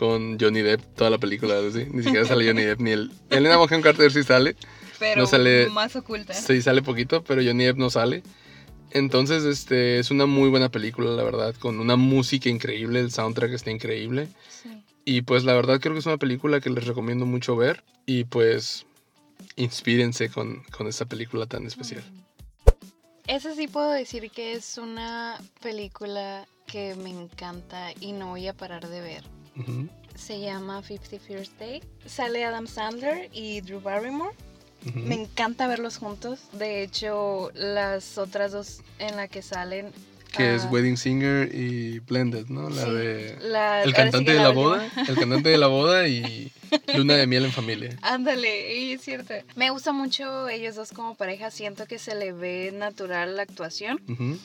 con 0.00 0.38
Johnny 0.40 0.62
Depp 0.62 0.80
toda 0.96 1.10
la 1.10 1.18
película, 1.18 1.56
¿sí? 1.70 1.84
ni 1.92 2.02
siquiera 2.02 2.24
sale 2.26 2.46
Johnny 2.46 2.62
Depp 2.62 2.80
ni 2.80 2.92
el... 2.92 3.12
Elena 3.28 3.58
Bonham 3.58 3.82
Carter 3.82 4.10
sí 4.10 4.22
sale, 4.22 4.56
Pero 4.98 5.20
No 5.20 5.26
sale- 5.26 5.68
más 5.68 5.94
oculta. 5.94 6.32
sí 6.32 6.62
sale 6.62 6.80
poquito, 6.80 7.22
pero 7.22 7.42
Johnny 7.44 7.64
Depp 7.64 7.76
no 7.76 7.90
sale. 7.90 8.22
Entonces, 8.92 9.44
este, 9.44 9.98
es 9.98 10.10
una 10.10 10.24
muy 10.24 10.48
buena 10.48 10.70
película, 10.70 11.10
la 11.10 11.22
verdad, 11.22 11.54
con 11.54 11.78
una 11.80 11.96
música 11.96 12.48
increíble, 12.48 12.98
el 13.00 13.12
soundtrack 13.12 13.52
está 13.52 13.70
increíble. 13.70 14.28
Sí. 14.48 14.70
Y 15.04 15.20
pues 15.20 15.44
la 15.44 15.52
verdad 15.52 15.80
creo 15.80 15.92
que 15.92 15.98
es 15.98 16.06
una 16.06 16.16
película 16.16 16.60
que 16.60 16.70
les 16.70 16.86
recomiendo 16.86 17.26
mucho 17.26 17.54
ver. 17.54 17.84
Y 18.06 18.24
pues 18.24 18.86
inspírense 19.56 20.30
con, 20.30 20.62
con 20.76 20.86
esta 20.88 21.04
película 21.04 21.44
tan 21.44 21.66
especial. 21.66 22.02
Esa 23.26 23.54
sí 23.54 23.68
puedo 23.68 23.90
decir 23.90 24.30
que 24.30 24.54
es 24.54 24.78
una 24.78 25.38
película 25.62 26.46
que 26.66 26.94
me 26.94 27.10
encanta 27.10 27.90
y 28.00 28.12
no 28.12 28.28
voy 28.28 28.48
a 28.48 28.54
parar 28.54 28.88
de 28.88 29.00
ver. 29.02 29.24
Ujú, 29.60 29.88
Se 30.16 30.40
llama 30.40 30.82
Fifty 30.82 31.18
First 31.18 31.58
Day. 31.58 31.82
Sale 32.06 32.44
Adam 32.44 32.66
Sandler 32.66 33.28
y 33.32 33.60
Drew 33.60 33.80
Barrymore. 33.80 34.34
Me 34.94 35.14
encanta 35.14 35.66
verlos 35.68 35.98
juntos. 35.98 36.40
De 36.52 36.82
hecho, 36.82 37.50
las 37.54 38.16
otras 38.18 38.52
dos 38.52 38.80
en 38.98 39.16
la 39.16 39.28
que 39.28 39.42
salen. 39.42 39.92
Que 40.32 40.54
es 40.54 40.62
ah, 40.64 40.68
Wedding 40.70 40.96
Singer 40.96 41.52
y 41.54 41.98
Blended, 41.98 42.46
¿no? 42.46 42.70
La 42.70 42.84
sí, 42.84 42.90
de... 42.92 43.36
la- 43.42 43.82
El 43.82 43.90
sí 43.90 43.96
cantante 43.96 44.32
de 44.32 44.38
la 44.38 44.50
boda. 44.50 44.88
El 45.08 45.16
cantante 45.16 45.48
de 45.48 45.58
la 45.58 45.66
boda 45.66 46.06
y 46.06 46.52
Luna 46.94 47.16
de 47.16 47.26
miel 47.26 47.44
en 47.46 47.50
familia. 47.52 47.98
Ándale, 48.02 48.92
es 48.92 49.02
cierto. 49.02 49.34
Me 49.56 49.70
gusta 49.70 49.92
mucho 49.92 50.48
ellos 50.48 50.76
dos 50.76 50.92
como 50.92 51.16
pareja. 51.16 51.50
Siento 51.50 51.86
que 51.86 51.98
se 51.98 52.14
le 52.14 52.32
ve 52.32 52.70
natural 52.72 53.36
la 53.36 53.42
actuación. 53.42 54.00
Ujú, 54.08 54.38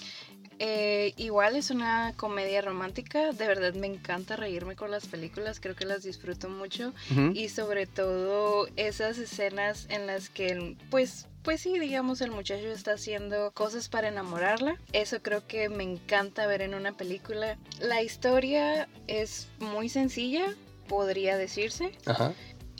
Eh, 0.59 1.13
igual 1.17 1.55
es 1.55 1.69
una 1.69 2.13
comedia 2.15 2.61
romántica, 2.61 3.31
de 3.31 3.47
verdad 3.47 3.73
me 3.73 3.87
encanta 3.87 4.35
reírme 4.35 4.75
con 4.75 4.89
las 4.89 5.05
películas, 5.05 5.59
creo 5.59 5.75
que 5.75 5.85
las 5.85 6.03
disfruto 6.03 6.49
mucho 6.49 6.93
y 7.33 7.49
sobre 7.49 7.87
todo 7.87 8.67
esas 8.75 9.17
escenas 9.17 9.87
en 9.89 10.07
las 10.07 10.29
que 10.29 10.77
pues 10.89 11.27
pues 11.45 11.61
sí, 11.61 11.77
digamos, 11.77 12.21
el 12.21 12.31
muchacho 12.31 12.71
está 12.71 12.93
haciendo 12.93 13.51
cosas 13.51 13.87
para 13.87 14.07
enamorarla. 14.07 14.79
Eso 14.93 15.21
creo 15.21 15.45
que 15.45 15.69
me 15.69 15.83
encanta 15.83 16.47
ver 16.47 16.63
en 16.63 16.73
una 16.73 16.93
película. 16.93 17.59
La 17.79 18.01
historia 18.01 18.89
es 19.05 19.47
muy 19.59 19.87
sencilla, 19.87 20.55
podría 20.87 21.37
decirse. 21.37 21.91
Ajá. 22.07 22.33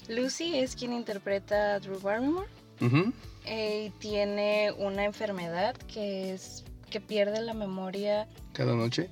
Lucy 0.07 0.57
es 0.57 0.75
quien 0.75 0.93
interpreta 0.93 1.75
a 1.75 1.79
Drew 1.79 1.99
Barrymore. 1.99 2.47
Eh, 3.45 3.91
tiene 3.99 4.71
una 4.79 5.05
enfermedad 5.05 5.75
que 5.93 6.33
es 6.33 6.64
que 6.89 7.02
pierde 7.02 7.41
la 7.41 7.54
memoria 7.54 8.28
Cada 8.54 8.74
noche. 8.76 9.10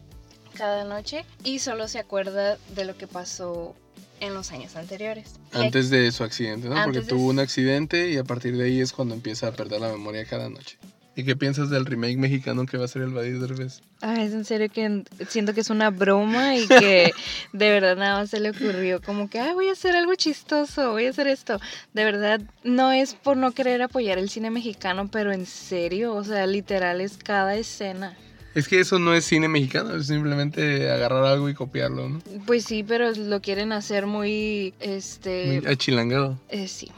cada 0.55 0.83
noche 0.83 1.25
y 1.43 1.59
solo 1.59 1.87
se 1.87 1.99
acuerda 1.99 2.57
de 2.75 2.85
lo 2.85 2.97
que 2.97 3.07
pasó 3.07 3.75
en 4.19 4.33
los 4.33 4.51
años 4.51 4.75
anteriores. 4.75 5.33
Antes 5.51 5.89
de 5.89 6.11
su 6.11 6.23
accidente, 6.23 6.69
¿no? 6.69 6.75
Porque 6.75 6.99
Antes 6.99 7.07
tuvo 7.07 7.27
un 7.29 7.39
accidente 7.39 8.09
y 8.11 8.17
a 8.17 8.23
partir 8.23 8.55
de 8.55 8.65
ahí 8.65 8.79
es 8.79 8.93
cuando 8.93 9.13
empieza 9.15 9.47
a 9.47 9.51
perder 9.51 9.81
la 9.81 9.89
memoria 9.89 10.23
cada 10.25 10.49
noche. 10.49 10.77
¿Y 11.15 11.23
qué 11.23 11.35
piensas 11.35 11.69
del 11.69 11.85
remake 11.85 12.17
mexicano 12.17 12.65
que 12.65 12.75
va 12.77 12.85
a 12.85 12.87
ser 12.87 13.03
el 13.03 13.11
Badir 13.11 13.39
Derbez? 13.39 13.81
Ah, 14.01 14.23
es 14.23 14.33
en 14.33 14.45
serio 14.45 14.67
que 14.73 14.83
en- 14.85 15.05
siento 15.29 15.53
que 15.53 15.61
es 15.61 15.69
una 15.69 15.91
broma 15.91 16.55
y 16.57 16.67
que 16.67 17.13
de 17.53 17.69
verdad 17.69 17.95
nada 17.95 18.19
más 18.21 18.31
se 18.31 18.39
le 18.39 18.49
ocurrió 18.49 18.99
como 18.99 19.29
que, 19.29 19.39
ah, 19.39 19.53
voy 19.53 19.67
a 19.69 19.73
hacer 19.73 19.95
algo 19.95 20.15
chistoso, 20.15 20.91
voy 20.91 21.05
a 21.05 21.11
hacer 21.11 21.27
esto. 21.27 21.59
De 21.93 22.03
verdad, 22.03 22.41
no 22.63 22.91
es 22.91 23.13
por 23.13 23.37
no 23.37 23.51
querer 23.51 23.83
apoyar 23.83 24.17
el 24.17 24.29
cine 24.29 24.49
mexicano, 24.49 25.07
pero 25.11 25.31
en 25.31 25.45
serio, 25.45 26.15
o 26.15 26.23
sea, 26.23 26.47
literal 26.47 26.99
es 26.99 27.17
cada 27.17 27.55
escena. 27.55 28.17
Es 28.55 28.67
que 28.67 28.79
eso 28.79 28.97
no 28.99 29.13
es 29.13 29.23
cine 29.25 29.47
mexicano, 29.47 29.95
es 29.95 30.07
simplemente 30.07 30.89
agarrar 30.89 31.25
algo 31.25 31.47
y 31.49 31.53
copiarlo, 31.53 32.09
¿no? 32.09 32.21
Pues 32.47 32.63
sí, 32.65 32.83
pero 32.83 33.11
lo 33.11 33.39
quieren 33.41 33.71
hacer 33.71 34.05
muy, 34.07 34.73
este, 34.79 35.59
Muy 35.61 35.71
achilangado. 35.71 36.39
eh, 36.49 36.67
sí. 36.67 36.91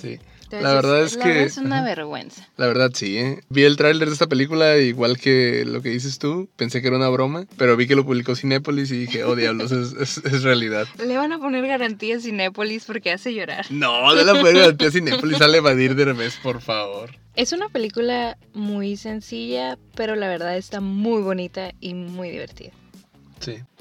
Sí. 0.00 0.18
Entonces, 0.52 0.62
La 0.62 0.74
verdad 0.74 1.02
es 1.04 1.16
la 1.16 1.24
que- 1.24 1.42
es 1.44 1.56
una 1.56 1.76
ajá. 1.78 1.84
vergüenza. 1.84 2.48
La 2.56 2.66
verdad 2.66 2.90
sí, 2.94 3.16
¿eh? 3.16 3.40
Vi 3.48 3.62
el 3.64 3.76
tráiler 3.76 4.08
de 4.08 4.12
esta 4.12 4.26
película, 4.26 4.76
igual 4.78 5.18
que 5.18 5.64
lo 5.64 5.80
que 5.82 5.88
dices 5.88 6.18
tú, 6.18 6.48
pensé 6.56 6.80
que 6.82 6.88
era 6.88 6.96
una 6.96 7.08
broma, 7.08 7.46
pero 7.56 7.76
vi 7.76 7.86
que 7.86 7.96
lo 7.96 8.04
publicó 8.04 8.36
Cinépolis 8.36 8.90
y 8.90 8.98
dije, 8.98 9.24
oh 9.24 9.34
diablos, 9.34 9.72
es, 9.72 9.92
es- 9.94 10.18
es 10.24 10.42
realidad. 10.42 10.86
Le 11.04 11.16
van 11.16 11.32
a 11.32 11.38
poner 11.38 11.66
garantía 11.66 12.16
a 12.16 12.20
Cinépolis 12.20 12.84
porque 12.84 13.12
hace 13.12 13.32
llorar. 13.34 13.66
No, 13.70 14.14
de 14.14 14.24
la 14.24 14.40
puede 14.40 14.62
a 14.64 14.90
Cinépolis 14.90 15.38
sale 15.38 15.60
Badir 15.60 15.94
Derbez, 15.94 16.36
por 16.42 16.60
favor. 16.60 17.10
Es 17.34 17.52
una 17.52 17.70
película 17.70 18.36
muy 18.52 18.98
sencilla, 18.98 19.78
pero 19.94 20.16
la 20.16 20.28
verdad 20.28 20.56
está 20.58 20.80
muy 20.80 21.22
bonita 21.22 21.72
y 21.80 21.94
muy 21.94 22.28
divertida. 22.30 22.72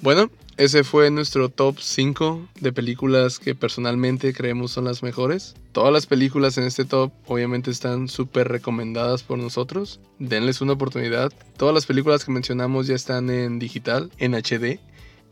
Bueno, 0.02 0.32
ese 0.58 0.84
fue 0.84 1.10
nuestro 1.12 1.50
top 1.50 1.80
5 1.80 2.50
de 2.60 2.74
películas 2.74 3.40
que 3.40 3.56
personalmente 3.56 4.34
creemos 4.34 4.72
son 4.72 4.86
las 4.86 5.04
mejores. 5.04 5.56
Todas 5.72 5.94
las 5.94 6.06
películas 6.06 6.58
en 6.58 6.66
este 6.66 6.86
top 6.86 7.12
obviamente 7.28 7.72
están 7.72 8.08
súper 8.08 8.48
recomendadas 8.48 9.24
por 9.24 9.38
nosotros. 9.38 10.00
Denles 10.20 10.62
una 10.62 10.74
oportunidad. 10.74 11.32
Todas 11.58 11.74
las 11.74 11.86
películas 11.86 12.26
que 12.26 12.32
mencionamos 12.32 12.88
ya 12.88 12.96
están 12.96 13.30
en 13.30 13.60
digital, 13.60 14.12
en 14.18 14.34
HD. 14.34 14.80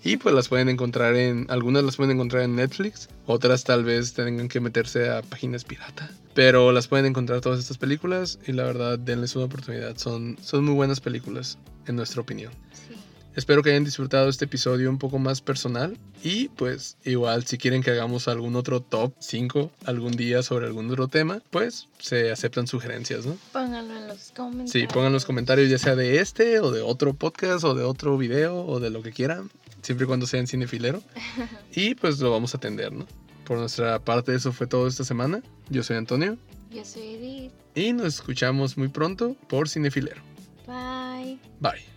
Y 0.02 0.16
pues 0.16 0.34
las 0.34 0.48
pueden 0.48 0.70
encontrar 0.70 1.16
en, 1.16 1.46
algunas 1.50 1.84
las 1.84 1.98
pueden 1.98 2.16
encontrar 2.16 2.44
en 2.44 2.56
Netflix, 2.56 3.10
otras 3.26 3.66
tal 3.66 3.84
vez 3.84 4.14
tengan 4.14 4.48
que 4.48 4.62
meterse 4.62 5.10
a 5.10 5.22
páginas 5.22 5.66
pirata. 5.66 6.10
Pero 6.34 6.72
las 6.72 6.88
pueden 6.88 7.06
encontrar 7.06 7.42
todas 7.42 7.60
estas 7.60 7.78
películas 7.78 8.40
y 8.48 8.54
la 8.54 8.64
verdad 8.64 8.98
denles 8.98 9.36
una 9.36 9.46
oportunidad. 9.46 9.98
Son, 9.98 10.38
son 10.42 10.64
muy 10.64 10.74
buenas 10.74 11.02
películas, 11.02 11.58
en 11.86 11.98
nuestra 11.98 12.22
opinión. 12.22 12.54
Sí. 12.72 12.96
Espero 13.36 13.64
que 13.64 13.70
hayan 13.70 13.84
disfrutado 13.86 14.28
este 14.28 14.46
episodio 14.46 14.90
un 14.90 14.98
poco 14.98 15.18
más 15.20 15.40
personal 15.42 15.98
y 16.24 16.50
pues 16.50 16.98
igual 17.06 17.46
si 17.46 17.58
quieren 17.58 17.82
que 17.82 17.92
hagamos 17.92 18.28
algún 18.28 18.56
otro 18.56 18.82
top 18.82 19.14
5 19.20 19.72
algún 19.86 20.12
día 20.14 20.44
sobre 20.44 20.66
algún 20.66 20.90
otro 20.92 21.08
tema, 21.08 21.42
pues 21.52 21.88
se 22.00 22.32
aceptan 22.32 22.68
sugerencias, 22.68 23.26
¿no? 23.26 23.38
Pónganlo 23.54 23.96
en 23.96 24.08
los 24.08 24.32
comentarios. 24.36 24.72
Sí, 24.72 24.88
pongan 24.94 25.14
los 25.14 25.26
comentarios 25.26 25.70
ya 25.70 25.78
sea 25.78 25.96
de 25.96 26.20
este 26.20 26.60
o 26.60 26.72
de 26.72 26.82
otro 26.82 27.14
podcast 27.14 27.64
o 27.64 27.76
de 27.76 27.84
otro 27.84 28.18
video 28.18 28.66
o 28.66 28.80
de 28.80 28.90
lo 28.90 29.04
que 29.04 29.12
quieran, 29.12 29.50
siempre 29.84 30.06
y 30.06 30.08
cuando 30.08 30.28
sean 30.28 30.48
cinefilero. 30.48 31.02
Y 31.74 31.96
pues 31.96 32.20
lo 32.20 32.32
vamos 32.32 32.54
a 32.56 32.58
atender, 32.58 32.92
¿no? 32.92 33.06
Por 33.46 33.58
nuestra 33.58 34.00
parte 34.00 34.36
eso 34.36 34.52
fue 34.52 34.68
todo 34.68 34.88
esta 34.88 35.04
semana. 35.04 35.42
Yo 35.70 35.82
soy 35.84 35.96
Antonio 35.98 36.38
Yo 36.72 36.84
soy 36.84 37.14
Edith. 37.16 37.52
y 37.76 37.94
nos 37.94 38.16
escuchamos 38.16 38.78
muy 38.78 38.90
pronto 38.90 39.36
por 39.48 39.70
Cinefilero. 39.70 40.22
Bye. 40.68 41.38
Bye. 41.62 41.89